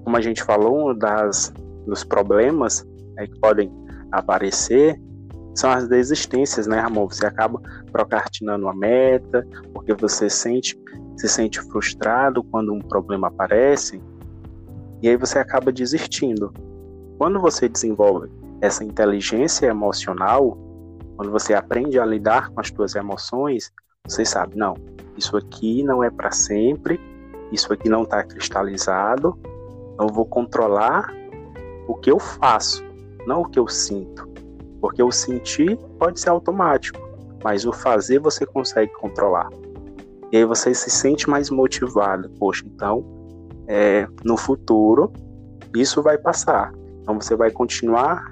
como 0.05 0.15
a 0.17 0.21
gente 0.21 0.43
falou, 0.43 0.95
das 0.95 1.53
dos 1.87 2.05
problemas 2.05 2.87
né, 3.15 3.27
que 3.27 3.41
podem 3.41 3.73
aparecer 4.13 5.01
são 5.55 5.71
as 5.71 5.89
desistências, 5.89 6.67
né, 6.67 6.79
Ramon? 6.81 7.09
Você 7.09 7.27
acaba 7.27 7.61
procrastinando 7.91 8.69
a 8.69 8.75
meta, 8.75 9.47
porque 9.73 9.95
você 9.95 10.31
sente, 10.31 10.79
se 11.17 11.29
sente 11.29 11.61
frustrado 11.61 12.43
quando 12.45 12.73
um 12.73 12.81
problema 12.81 13.29
aparece, 13.29 14.01
e 15.03 15.09
aí 15.09 15.17
você 15.17 15.39
acaba 15.39 15.73
desistindo. 15.73 16.53
Quando 17.19 17.41
você 17.41 17.69
desenvolve 17.69 18.31
essa 18.61 18.85
inteligência 18.85 19.67
emocional, 19.67 20.57
quando 21.17 21.31
você 21.31 21.55
aprende 21.55 21.99
a 21.99 22.05
lidar 22.05 22.51
com 22.51 22.61
as 22.61 22.69
suas 22.69 22.95
emoções, 22.95 23.73
você 24.07 24.25
sabe, 24.25 24.57
não, 24.57 24.75
isso 25.17 25.37
aqui 25.37 25.83
não 25.83 26.03
é 26.03 26.11
para 26.11 26.31
sempre, 26.31 27.01
isso 27.51 27.73
aqui 27.73 27.89
não 27.89 28.03
está 28.03 28.23
cristalizado, 28.23 29.39
eu 30.01 30.07
vou 30.07 30.25
controlar 30.25 31.13
o 31.89 31.95
que 31.95 32.11
eu 32.11 32.19
faço, 32.19 32.85
não 33.27 33.41
o 33.41 33.49
que 33.49 33.59
eu 33.59 33.67
sinto. 33.67 34.29
Porque 34.81 35.03
o 35.03 35.11
sentir 35.11 35.77
pode 35.99 36.21
ser 36.21 36.31
automático, 36.31 36.99
mas 37.43 37.65
o 37.65 37.73
fazer 37.73 38.19
você 38.19 38.47
consegue 38.47 38.93
controlar. 38.95 39.49
E 40.31 40.37
aí 40.37 40.45
você 40.45 40.75
se 40.75 40.91
sente 40.91 41.29
mais 41.29 41.51
motivado. 41.51 42.31
Poxa, 42.39 42.65
então, 42.67 43.05
é, 43.67 44.07
no 44.25 44.37
futuro, 44.37 45.13
isso 45.75 46.03
vai 46.03 46.19
passar. 46.19 46.73
Então 47.01 47.21
você 47.21 47.35
vai 47.35 47.51
continuar 47.51 48.23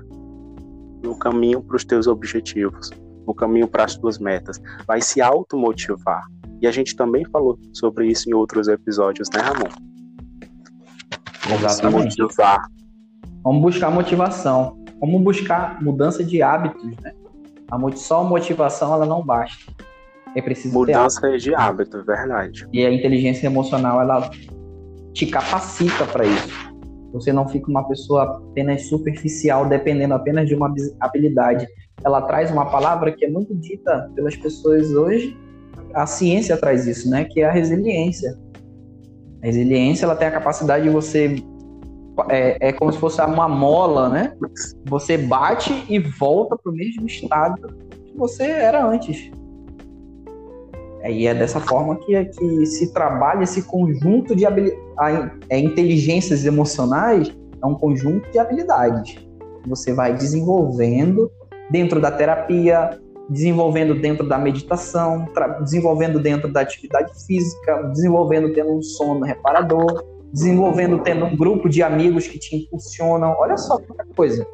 no 1.03 1.19
caminho 1.19 1.63
para 1.63 1.77
os 1.77 1.85
teus 1.85 2.07
objetivos, 2.07 2.91
no 3.27 3.35
caminho 3.35 3.67
para 3.67 3.85
as 3.85 3.97
tuas 3.97 4.19
metas. 4.19 4.61
Vai 4.87 5.01
se 5.01 5.21
automotivar. 5.21 6.25
E 6.61 6.67
a 6.67 6.71
gente 6.71 6.97
também 6.97 7.25
falou 7.27 7.59
sobre 7.73 8.09
isso 8.09 8.29
em 8.29 8.35
outros 8.35 8.69
episódios, 8.69 9.29
né, 9.35 9.41
Ramon? 9.41 9.69
Exatamente. 11.55 12.15
Se 12.15 12.23
motivar. 12.23 12.61
Vamos 13.43 13.63
buscar 13.63 13.91
motivação. 13.91 14.86
Vamos 15.01 15.23
buscar 15.23 15.83
mudança 15.83 16.25
de 16.25 16.43
hábitos, 16.43 16.85
né? 17.03 17.13
A 17.71 17.97
só 17.97 18.21
a 18.21 18.25
motivação 18.25 18.95
ela 18.95 19.05
não 19.05 19.25
basta. 19.25 19.73
É 20.35 20.43
preciso 20.43 20.75
mudança 20.75 21.37
de 21.39 21.55
hábito, 21.55 22.05
verdade. 22.05 22.67
E 22.73 22.85
a 22.85 22.93
inteligência 22.93 23.47
emocional 23.47 24.01
ela 24.01 24.31
te 25.13 25.27
capacita 25.27 26.05
para 26.05 26.25
isso. 26.25 26.77
Você 27.13 27.33
não 27.33 27.49
fica 27.49 27.71
uma 27.71 27.87
pessoa 27.89 28.37
apenas 28.37 28.87
superficial, 28.89 29.67
dependendo 29.67 30.15
apenas 30.15 30.47
de 30.47 30.55
uma 30.55 30.73
habilidade. 31.01 31.67
Ela 32.05 32.21
traz 32.23 32.51
uma 32.51 32.67
palavra 32.67 33.11
que 33.13 33.25
é 33.25 33.31
muito 33.31 33.55
dita 33.55 34.11
pelas 34.15 34.37
pessoas 34.37 34.93
hoje. 34.93 35.37
A 35.95 36.07
ciência 36.07 36.57
traz 36.57 36.87
isso, 36.87 37.09
né? 37.09 37.25
Que 37.25 37.41
é 37.41 37.47
a 37.47 37.51
resiliência. 37.51 38.37
A 39.43 39.47
resiliência 39.47 40.05
ela 40.05 40.15
tem 40.15 40.29
a 40.29 40.33
capacidade 40.33 40.85
de 40.85 40.91
você 40.91 41.43
é, 42.29 42.69
é 42.69 42.73
como 42.73 42.93
se 42.93 42.99
fosse 42.99 43.21
uma 43.21 43.49
mola, 43.49 44.09
né? 44.09 44.33
Você 44.87 45.19
bate 45.19 45.85
e 45.89 45.99
volta 45.99 46.57
para 46.57 46.73
o 46.73 46.75
mesmo 46.75 47.07
estado 47.07 47.75
que 48.07 48.17
você 48.17 48.45
era 48.45 48.85
antes. 48.85 49.31
É, 51.01 51.13
e 51.13 51.27
é 51.27 51.35
dessa 51.35 51.61
forma 51.61 51.97
que, 51.97 52.25
que 52.25 52.67
se 52.67 52.93
trabalha 52.93 53.45
esse 53.45 53.63
conjunto 53.63 54.35
de 54.35 54.45
é, 54.45 55.59
inteligências 55.59 56.45
emocionais, 56.45 57.33
é 57.63 57.67
um 57.67 57.75
conjunto 57.75 58.31
de 58.31 58.39
habilidades. 58.39 59.17
Você 59.67 59.93
vai 59.93 60.15
desenvolvendo 60.15 61.31
dentro 61.71 62.01
da 62.01 62.11
terapia, 62.11 62.99
desenvolvendo 63.29 63.95
dentro 63.95 64.27
da 64.29 64.39
meditação, 64.39 65.27
desenvolvendo 65.61 66.21
dentro 66.21 66.53
da 66.53 66.61
atividade 66.61 67.13
física, 67.27 67.83
desenvolvendo 67.93 68.53
tendo 68.53 68.73
um 68.73 68.83
sono 68.83 69.25
reparador, 69.25 70.05
desenvolvendo 70.33 71.03
tendo 71.03 71.25
um 71.25 71.37
grupo 71.37 71.69
de 71.69 71.83
amigos 71.83 72.27
que 72.27 72.39
te 72.39 72.57
impulsionam. 72.57 73.35
Olha 73.39 73.57
só 73.57 73.79
quanta 73.79 74.05
coisa. 74.15 74.47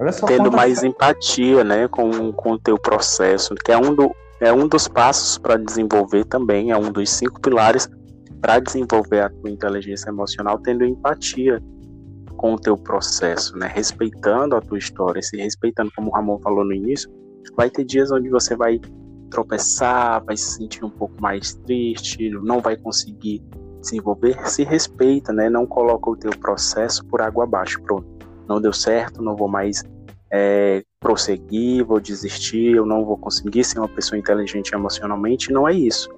Olha 0.00 0.12
só 0.12 0.26
tendo 0.26 0.50
mais 0.50 0.80
coisa. 0.80 0.86
empatia, 0.86 1.62
né, 1.64 1.86
com, 1.88 2.32
com 2.32 2.52
o 2.52 2.58
teu 2.58 2.78
processo, 2.78 3.54
que 3.54 3.70
é 3.70 3.76
um, 3.76 3.94
do, 3.94 4.10
é 4.40 4.52
um 4.52 4.66
dos 4.66 4.88
passos 4.88 5.36
para 5.36 5.56
desenvolver 5.56 6.24
também, 6.24 6.70
é 6.70 6.76
um 6.76 6.90
dos 6.90 7.10
cinco 7.10 7.40
pilares 7.40 7.88
para 8.40 8.58
desenvolver 8.58 9.20
a 9.20 9.28
tua 9.28 9.50
inteligência 9.50 10.08
emocional, 10.08 10.58
tendo 10.58 10.84
empatia 10.84 11.62
com 12.38 12.54
o 12.54 12.58
teu 12.58 12.74
processo, 12.78 13.54
né, 13.58 13.70
respeitando 13.70 14.56
a 14.56 14.62
tua 14.62 14.78
história, 14.78 15.20
se 15.20 15.36
respeitando, 15.36 15.92
como 15.94 16.08
o 16.08 16.14
Ramon 16.14 16.38
falou 16.40 16.64
no 16.64 16.72
início, 16.72 17.10
vai 17.54 17.68
ter 17.68 17.84
dias 17.84 18.10
onde 18.10 18.30
você 18.30 18.56
vai 18.56 18.80
tropeçar, 19.30 20.24
vai 20.24 20.36
se 20.36 20.56
sentir 20.56 20.82
um 20.82 20.90
pouco 20.90 21.14
mais 21.20 21.54
triste, 21.66 22.30
não 22.30 22.60
vai 22.60 22.78
conseguir 22.78 23.42
desenvolver, 23.80 24.48
se 24.48 24.62
respeita, 24.62 25.32
né? 25.32 25.48
Não 25.48 25.66
coloca 25.66 26.10
o 26.10 26.16
teu 26.16 26.30
processo 26.30 27.04
por 27.06 27.20
água 27.20 27.44
abaixo. 27.44 27.80
Pronto, 27.82 28.06
não 28.48 28.60
deu 28.60 28.72
certo, 28.72 29.22
não 29.22 29.36
vou 29.36 29.48
mais 29.48 29.82
é, 30.32 30.82
prosseguir, 31.00 31.84
vou 31.84 32.00
desistir, 32.00 32.76
eu 32.76 32.86
não 32.86 33.04
vou 33.04 33.16
conseguir 33.16 33.64
ser 33.64 33.78
uma 33.78 33.88
pessoa 33.88 34.18
inteligente 34.18 34.72
emocionalmente. 34.74 35.52
Não 35.52 35.68
é 35.68 35.72
isso. 35.72 36.08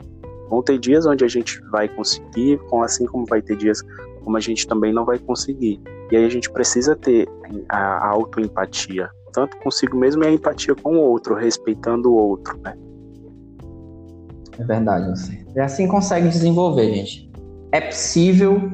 Vão 0.49 0.63
ter 0.63 0.79
dias 0.79 1.07
onde 1.07 1.25
a 1.25 1.29
gente 1.29 1.61
vai 1.71 1.89
conseguir, 1.89 2.61
assim 2.83 3.07
como 3.07 3.25
vai 3.27 3.41
ter 3.41 3.57
dias 3.57 3.83
como 4.23 4.37
a 4.37 4.41
gente 4.41 4.67
também 4.67 4.93
não 4.93 5.05
vai 5.05 5.19
conseguir. 5.19 5.81
E 6.11 6.17
aí 6.17 6.25
a 6.25 6.29
gente 6.29 6.51
precisa 6.51 6.95
ter 6.95 7.29
a, 7.69 8.09
autoempatia, 8.09 9.11
tanto 9.33 9.57
consigo 9.59 9.97
mesmo 9.97 10.23
e 10.23 10.27
a 10.27 10.31
empatia 10.31 10.75
com 10.75 10.97
o 10.97 11.01
outro, 11.01 11.35
respeitando 11.35 12.13
o 12.13 12.15
outro, 12.15 12.57
né? 12.61 12.77
É 14.59 14.65
verdade, 14.65 15.11
assim. 15.11 15.45
É 15.57 15.63
assim 15.63 15.89
consegue 15.89 16.29
desenvolver, 16.29 16.95
gente 16.95 17.32
é 17.73 17.81
possível, 17.81 18.71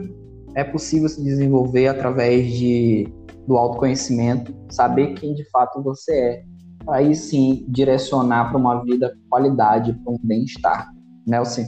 é 0.57 0.65
possível 0.65 1.09
se 1.09 1.23
desenvolver 1.23 1.87
através 1.87 2.53
de, 2.53 3.09
do 3.47 3.57
autoconhecimento, 3.57 4.53
saber 4.69 5.15
quem 5.15 5.35
de 5.35 5.49
fato 5.51 5.81
você 5.83 6.13
é, 6.13 6.45
para 6.85 6.97
aí 6.97 7.15
sim 7.15 7.65
direcionar 7.69 8.51
para 8.51 8.59
uma 8.59 8.83
vida 8.85 9.17
qualidade, 9.31 9.93
para 9.93 10.13
um 10.13 10.19
bem-estar. 10.23 10.91
Nelson? 11.27 11.65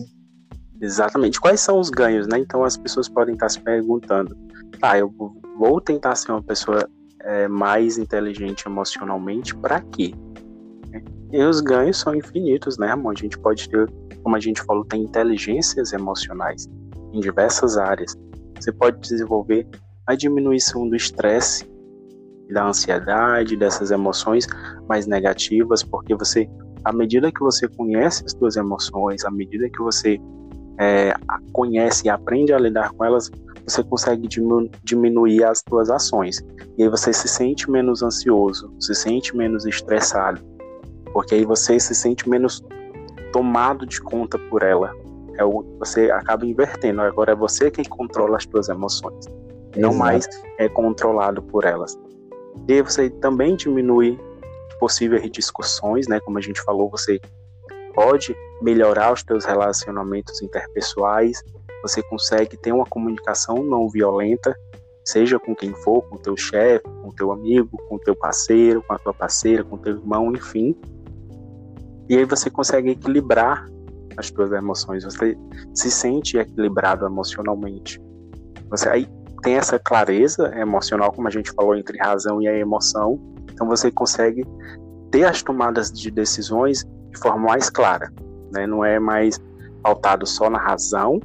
Exatamente. 0.80 1.40
Quais 1.40 1.60
são 1.60 1.78
os 1.78 1.88
ganhos, 1.88 2.26
né? 2.26 2.38
Então 2.38 2.64
as 2.64 2.76
pessoas 2.76 3.08
podem 3.08 3.34
estar 3.34 3.48
se 3.48 3.60
perguntando: 3.60 4.36
ah, 4.82 4.98
eu 4.98 5.12
vou 5.58 5.80
tentar 5.80 6.16
ser 6.16 6.32
uma 6.32 6.42
pessoa 6.42 6.88
é, 7.20 7.46
mais 7.46 7.98
inteligente 7.98 8.66
emocionalmente, 8.66 9.54
para 9.54 9.80
quê? 9.80 10.14
E 11.30 11.44
os 11.44 11.60
ganhos 11.60 11.98
são 11.98 12.14
infinitos, 12.14 12.76
né, 12.76 12.90
amor? 12.90 13.12
A 13.12 13.20
gente 13.20 13.38
pode 13.38 13.68
ter, 13.68 13.88
como 14.22 14.34
a 14.34 14.40
gente 14.40 14.60
falou, 14.62 14.84
tem 14.84 15.02
inteligências 15.02 15.92
emocionais 15.92 16.66
em 17.12 17.20
diversas 17.20 17.76
áreas. 17.76 18.16
Você 18.58 18.72
pode 18.72 19.00
desenvolver 19.00 19.66
a 20.06 20.14
diminuição 20.14 20.88
do 20.88 20.96
estresse, 20.96 21.68
da 22.50 22.66
ansiedade, 22.66 23.56
dessas 23.56 23.90
emoções 23.90 24.46
mais 24.88 25.06
negativas, 25.06 25.82
porque 25.82 26.14
você, 26.14 26.48
à 26.84 26.92
medida 26.92 27.30
que 27.30 27.40
você 27.40 27.68
conhece 27.68 28.24
as 28.24 28.32
suas 28.32 28.56
emoções, 28.56 29.24
à 29.24 29.30
medida 29.30 29.70
que 29.70 29.78
você 29.80 30.18
é, 30.78 31.14
conhece 31.52 32.06
e 32.06 32.10
aprende 32.10 32.52
a 32.52 32.58
lidar 32.58 32.90
com 32.92 33.04
elas, 33.04 33.30
você 33.64 33.84
consegue 33.84 34.26
diminuir 34.82 35.44
as 35.44 35.62
suas 35.68 35.90
ações. 35.90 36.44
E 36.76 36.82
aí 36.82 36.88
você 36.88 37.12
se 37.12 37.28
sente 37.28 37.70
menos 37.70 38.02
ansioso, 38.02 38.74
se 38.80 38.94
sente 38.94 39.36
menos 39.36 39.64
estressado, 39.64 40.40
porque 41.12 41.36
aí 41.36 41.44
você 41.44 41.78
se 41.78 41.94
sente 41.94 42.28
menos 42.28 42.62
tomado 43.32 43.86
de 43.86 44.00
conta 44.00 44.38
por 44.38 44.62
ela, 44.62 44.92
é 45.40 45.44
o, 45.44 45.64
você 45.78 46.10
acaba 46.10 46.46
invertendo. 46.46 47.00
Agora 47.00 47.32
é 47.32 47.34
você 47.34 47.70
quem 47.70 47.84
controla 47.84 48.36
as 48.36 48.44
suas 48.44 48.68
emoções, 48.68 49.26
Exato. 49.26 49.80
não 49.80 49.94
mais 49.94 50.28
é 50.58 50.68
controlado 50.68 51.42
por 51.42 51.64
elas. 51.64 51.98
E 52.68 52.82
você 52.82 53.08
também 53.08 53.56
diminui 53.56 54.18
possíveis 54.78 55.28
discussões, 55.30 56.06
né? 56.06 56.20
Como 56.20 56.38
a 56.38 56.40
gente 56.40 56.60
falou, 56.62 56.90
você 56.90 57.20
pode 57.94 58.36
melhorar 58.62 59.12
os 59.12 59.22
teus 59.22 59.44
relacionamentos 59.44 60.40
interpessoais, 60.42 61.42
você 61.82 62.02
consegue 62.02 62.56
ter 62.56 62.72
uma 62.72 62.84
comunicação 62.84 63.62
não 63.62 63.88
violenta, 63.88 64.54
seja 65.04 65.38
com 65.38 65.54
quem 65.54 65.72
for, 65.74 66.02
com 66.02 66.16
teu 66.16 66.36
chefe, 66.36 66.84
com 67.02 67.10
teu 67.10 67.32
amigo, 67.32 67.78
com 67.88 67.98
teu 67.98 68.14
parceiro, 68.14 68.82
com 68.82 68.92
a 68.92 68.98
tua 68.98 69.14
parceira, 69.14 69.64
com 69.64 69.78
teu 69.78 69.94
irmão, 69.94 70.32
enfim. 70.32 70.76
E 72.08 72.16
aí 72.16 72.24
você 72.24 72.50
consegue 72.50 72.90
equilibrar 72.90 73.66
as 74.16 74.28
suas 74.28 74.52
emoções, 74.52 75.04
você 75.04 75.36
se 75.74 75.90
sente 75.90 76.36
equilibrado 76.36 77.06
emocionalmente. 77.06 78.00
Você 78.68 78.88
aí 78.88 79.08
tem 79.42 79.54
essa 79.54 79.78
clareza 79.78 80.52
emocional, 80.56 81.12
como 81.12 81.28
a 81.28 81.30
gente 81.30 81.50
falou, 81.52 81.74
entre 81.74 81.98
razão 81.98 82.42
e 82.42 82.48
a 82.48 82.56
emoção. 82.56 83.18
Então 83.52 83.66
você 83.66 83.90
consegue 83.90 84.44
ter 85.10 85.24
as 85.24 85.42
tomadas 85.42 85.90
de 85.90 86.10
decisões 86.10 86.84
de 87.10 87.18
forma 87.18 87.48
mais 87.48 87.70
clara, 87.70 88.12
né? 88.52 88.66
Não 88.66 88.84
é 88.84 88.98
mais 88.98 89.40
pautado 89.82 90.26
só 90.26 90.50
na 90.50 90.58
razão 90.58 91.20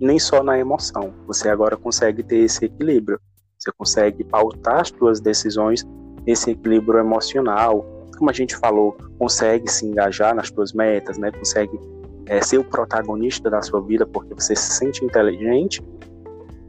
nem 0.00 0.18
só 0.18 0.42
na 0.42 0.58
emoção. 0.58 1.12
Você 1.26 1.48
agora 1.48 1.76
consegue 1.76 2.22
ter 2.22 2.38
esse 2.38 2.66
equilíbrio. 2.66 3.20
Você 3.58 3.72
consegue 3.72 4.24
pautar 4.24 4.80
as 4.80 4.88
suas 4.88 5.20
decisões 5.20 5.84
nesse 6.26 6.50
equilíbrio 6.50 7.00
emocional. 7.00 7.84
Como 8.18 8.30
a 8.30 8.32
gente 8.32 8.56
falou, 8.56 8.96
consegue 9.18 9.70
se 9.70 9.86
engajar 9.86 10.34
nas 10.34 10.48
suas 10.48 10.72
metas, 10.72 11.18
né? 11.18 11.30
Consegue 11.32 11.78
é, 12.26 12.40
ser 12.42 12.58
o 12.58 12.64
protagonista 12.64 13.48
da 13.50 13.62
sua 13.62 13.80
vida 13.82 14.06
porque 14.06 14.34
você 14.34 14.54
se 14.54 14.72
sente 14.72 15.04
inteligente. 15.04 15.82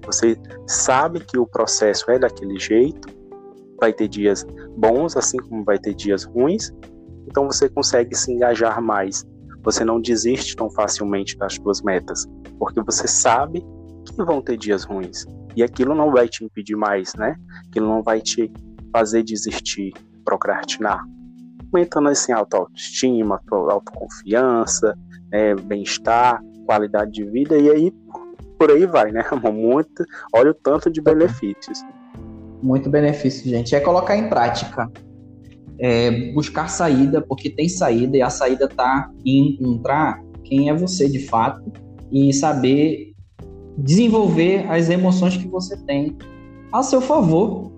Você 0.05 0.37
sabe 0.65 1.19
que 1.19 1.37
o 1.37 1.45
processo 1.45 2.09
é 2.11 2.19
daquele 2.19 2.59
jeito. 2.59 3.07
Vai 3.79 3.93
ter 3.93 4.07
dias 4.07 4.45
bons, 4.75 5.15
assim 5.15 5.37
como 5.37 5.63
vai 5.63 5.77
ter 5.77 5.93
dias 5.93 6.23
ruins. 6.23 6.73
Então 7.27 7.45
você 7.45 7.69
consegue 7.69 8.15
se 8.15 8.31
engajar 8.31 8.81
mais 8.81 9.25
você 9.67 9.83
não 9.83 9.99
desiste 9.99 10.55
tão 10.55 10.69
facilmente 10.69 11.37
das 11.37 11.55
suas 11.55 11.81
metas, 11.81 12.25
porque 12.57 12.81
você 12.81 13.05
sabe 13.05 13.61
que 14.05 14.23
vão 14.23 14.41
ter 14.41 14.55
dias 14.55 14.85
ruins. 14.85 15.25
E 15.57 15.61
aquilo 15.61 15.93
não 15.93 16.09
vai 16.09 16.29
te 16.29 16.45
impedir 16.45 16.77
mais, 16.77 17.13
né? 17.15 17.35
Aquilo 17.67 17.85
não 17.85 18.01
vai 18.01 18.21
te 18.21 18.49
fazer 18.93 19.23
desistir, 19.23 19.91
procrastinar. 20.23 21.03
Aumentando 21.73 22.07
assim 22.07 22.31
a 22.31 22.37
autoestima, 22.37 23.41
autoconfiança, 23.51 24.97
né? 25.31 25.55
bem-estar, 25.55 26.41
qualidade 26.65 27.11
de 27.11 27.23
vida, 27.23 27.57
e 27.57 27.69
aí 27.69 27.93
por 28.57 28.71
aí 28.71 28.85
vai, 28.85 29.11
né? 29.11 29.23
Muito, 29.51 30.03
olha 30.33 30.51
o 30.51 30.53
tanto 30.53 30.89
de 30.89 31.01
benefícios. 31.01 31.79
Muito 32.61 32.89
benefício, 32.89 33.47
gente. 33.49 33.75
É 33.75 33.79
colocar 33.79 34.17
em 34.17 34.29
prática 34.29 34.89
é, 35.79 36.31
buscar 36.33 36.67
saída, 36.67 37.21
porque 37.21 37.49
tem 37.49 37.69
saída 37.69 38.17
e 38.17 38.21
a 38.21 38.29
saída 38.29 38.65
está 38.65 39.09
em 39.25 39.51
encontrar 39.51 40.21
quem 40.43 40.69
é 40.69 40.73
você 40.73 41.07
de 41.07 41.19
fato 41.27 41.71
e 42.11 42.33
saber 42.33 43.13
desenvolver 43.77 44.65
as 44.69 44.89
emoções 44.89 45.37
que 45.37 45.47
você 45.47 45.77
tem 45.85 46.17
a 46.71 46.81
seu 46.81 46.99
favor, 46.99 47.71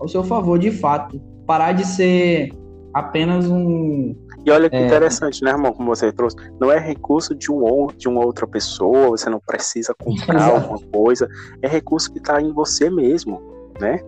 ao 0.00 0.08
seu 0.08 0.24
favor 0.24 0.58
de 0.58 0.70
fato. 0.70 1.20
Parar 1.46 1.72
de 1.72 1.86
ser 1.86 2.52
apenas 2.92 3.48
um. 3.48 4.14
E 4.48 4.50
olha 4.50 4.70
que 4.70 4.76
é... 4.76 4.86
interessante, 4.86 5.44
né, 5.44 5.50
irmão, 5.50 5.72
como 5.72 5.94
você 5.94 6.10
trouxe. 6.10 6.36
Não 6.58 6.72
é 6.72 6.78
recurso 6.78 7.34
de, 7.34 7.52
um, 7.52 7.88
de 7.94 8.08
uma 8.08 8.24
outra 8.24 8.46
pessoa, 8.46 9.10
você 9.10 9.28
não 9.28 9.40
precisa 9.40 9.94
comprar 9.94 10.50
alguma 10.50 10.78
coisa. 10.90 11.28
É 11.60 11.68
recurso 11.68 12.10
que 12.10 12.18
está 12.18 12.40
em 12.40 12.50
você 12.52 12.88
mesmo, 12.88 13.42
né? 13.78 14.00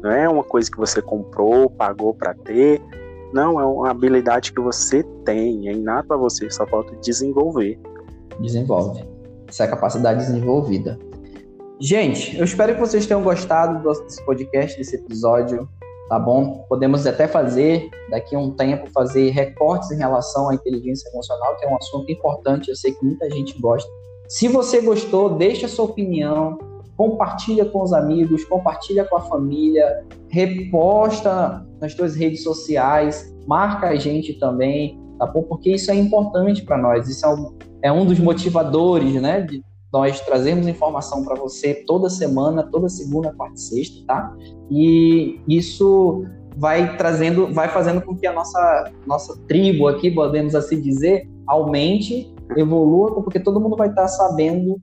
Não 0.00 0.10
é 0.10 0.28
uma 0.28 0.44
coisa 0.44 0.70
que 0.70 0.78
você 0.78 1.02
comprou, 1.02 1.68
pagou 1.68 2.14
para 2.14 2.34
ter. 2.34 2.80
Não, 3.32 3.60
é 3.60 3.64
uma 3.64 3.90
habilidade 3.90 4.52
que 4.52 4.60
você 4.60 5.02
tem, 5.24 5.68
é 5.68 5.72
inato 5.72 6.14
a 6.14 6.16
você, 6.16 6.48
só 6.50 6.66
falta 6.66 6.94
desenvolver. 6.96 7.78
Desenvolve. 8.40 9.04
Essa 9.48 9.64
é 9.64 9.66
a 9.66 9.70
capacidade 9.70 10.20
desenvolvida. 10.20 10.98
Gente, 11.80 12.36
eu 12.36 12.44
espero 12.44 12.74
que 12.74 12.80
vocês 12.80 13.06
tenham 13.06 13.22
gostado 13.22 13.82
desse 14.04 14.24
podcast, 14.24 14.78
desse 14.78 14.96
episódio, 14.96 15.68
tá 16.10 16.18
bom? 16.18 16.66
Podemos 16.68 17.06
até 17.06 17.28
fazer, 17.28 17.88
daqui 18.10 18.34
a 18.34 18.38
um 18.38 18.50
tempo, 18.50 18.90
fazer 18.92 19.30
recortes 19.30 19.92
em 19.92 19.96
relação 19.96 20.50
à 20.50 20.54
inteligência 20.54 21.08
emocional, 21.08 21.56
que 21.56 21.64
é 21.64 21.68
um 21.70 21.76
assunto 21.76 22.10
importante, 22.10 22.68
eu 22.68 22.74
sei 22.74 22.92
que 22.92 23.04
muita 23.04 23.30
gente 23.30 23.56
gosta. 23.60 23.88
Se 24.28 24.48
você 24.48 24.80
gostou, 24.80 25.36
deixe 25.36 25.64
a 25.64 25.68
sua 25.68 25.84
opinião, 25.84 26.58
compartilha 26.96 27.64
com 27.64 27.80
os 27.80 27.92
amigos, 27.92 28.44
compartilha 28.44 29.04
com 29.04 29.18
a 29.18 29.20
família, 29.20 30.04
reposta 30.28 31.64
nas 31.80 31.94
tuas 31.94 32.16
redes 32.16 32.42
sociais, 32.42 33.32
marca 33.46 33.86
a 33.86 33.94
gente 33.94 34.34
também, 34.34 35.00
tá 35.16 35.26
bom? 35.26 35.44
Porque 35.44 35.70
isso 35.70 35.92
é 35.92 35.94
importante 35.94 36.64
para 36.64 36.76
nós, 36.76 37.08
isso 37.08 37.24
é 37.24 37.28
um, 37.28 37.58
é 37.82 37.92
um 37.92 38.04
dos 38.04 38.18
motivadores, 38.18 39.14
né, 39.22 39.42
de 39.42 39.62
nós 39.92 40.20
trazermos 40.20 40.68
informação 40.68 41.24
para 41.24 41.34
você 41.34 41.74
toda 41.86 42.08
semana, 42.08 42.62
toda 42.62 42.88
segunda, 42.88 43.32
quarta 43.32 43.54
e 43.56 43.60
sexta, 43.60 44.06
tá? 44.06 44.36
E 44.70 45.40
isso 45.48 46.24
vai 46.56 46.96
trazendo, 46.96 47.52
vai 47.52 47.68
fazendo 47.68 48.00
com 48.00 48.14
que 48.14 48.26
a 48.26 48.32
nossa 48.32 48.92
nossa 49.06 49.36
tribo 49.48 49.88
aqui, 49.88 50.10
podemos 50.10 50.54
assim 50.54 50.80
dizer, 50.80 51.28
aumente, 51.46 52.32
evolua, 52.56 53.22
porque 53.22 53.40
todo 53.40 53.60
mundo 53.60 53.76
vai 53.76 53.88
estar 53.88 54.02
tá 54.02 54.08
sabendo 54.08 54.80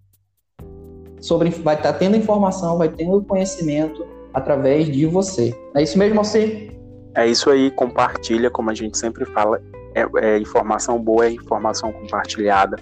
sobre 1.22 1.50
vai 1.50 1.76
estar 1.76 1.94
tá 1.94 2.00
tendo 2.00 2.18
informação, 2.18 2.78
vai 2.78 2.90
tendo 2.90 3.24
conhecimento 3.24 4.06
através 4.34 4.88
de 4.92 5.06
você. 5.06 5.56
É 5.76 5.82
isso 5.82 5.98
mesmo, 5.98 6.24
você? 6.24 6.70
É 7.16 7.26
isso 7.26 7.50
aí, 7.50 7.72
compartilha, 7.72 8.50
como 8.52 8.70
a 8.70 8.76
gente 8.76 8.98
sempre 8.98 9.26
fala, 9.26 9.60
é, 9.96 10.06
é 10.22 10.38
informação 10.38 11.02
boa, 11.02 11.26
é 11.26 11.32
informação 11.32 11.92
compartilhada. 11.92 12.78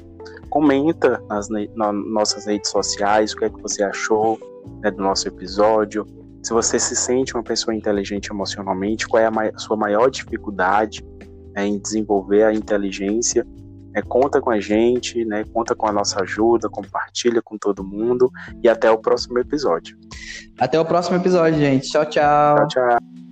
Comenta 0.55 1.21
nas, 1.27 1.49
nas 1.49 1.93
nossas 1.93 2.45
redes 2.45 2.71
sociais 2.71 3.33
o 3.33 3.35
que 3.35 3.43
é 3.43 3.49
que 3.49 3.61
você 3.61 3.83
achou 3.83 4.39
né, 4.81 4.89
do 4.89 5.03
nosso 5.03 5.27
episódio. 5.27 6.07
Se 6.41 6.53
você 6.53 6.79
se 6.79 6.95
sente 6.95 7.33
uma 7.33 7.43
pessoa 7.43 7.75
inteligente 7.75 8.31
emocionalmente, 8.31 9.05
qual 9.05 9.21
é 9.21 9.27
a 9.27 9.57
sua 9.57 9.75
maior 9.75 10.09
dificuldade 10.09 11.05
né, 11.53 11.65
em 11.65 11.77
desenvolver 11.77 12.43
a 12.43 12.53
inteligência 12.53 13.45
é, 13.93 14.01
conta 14.01 14.39
com 14.41 14.49
a 14.49 14.59
gente, 14.59 15.23
né? 15.25 15.43
Conta 15.53 15.73
com 15.73 15.87
a 15.87 15.91
nossa 15.91 16.21
ajuda, 16.21 16.69
compartilha 16.69 17.41
com 17.41 17.57
todo 17.57 17.83
mundo 17.83 18.29
e 18.61 18.67
até 18.67 18.91
o 18.91 18.97
próximo 18.97 19.39
episódio. 19.39 19.97
Até 20.57 20.79
o 20.79 20.85
próximo 20.85 21.17
episódio, 21.17 21.59
gente. 21.59 21.89
Tchau, 21.89 22.05
tchau. 22.05 22.55
Tchau, 22.55 22.67
tchau. 22.67 23.24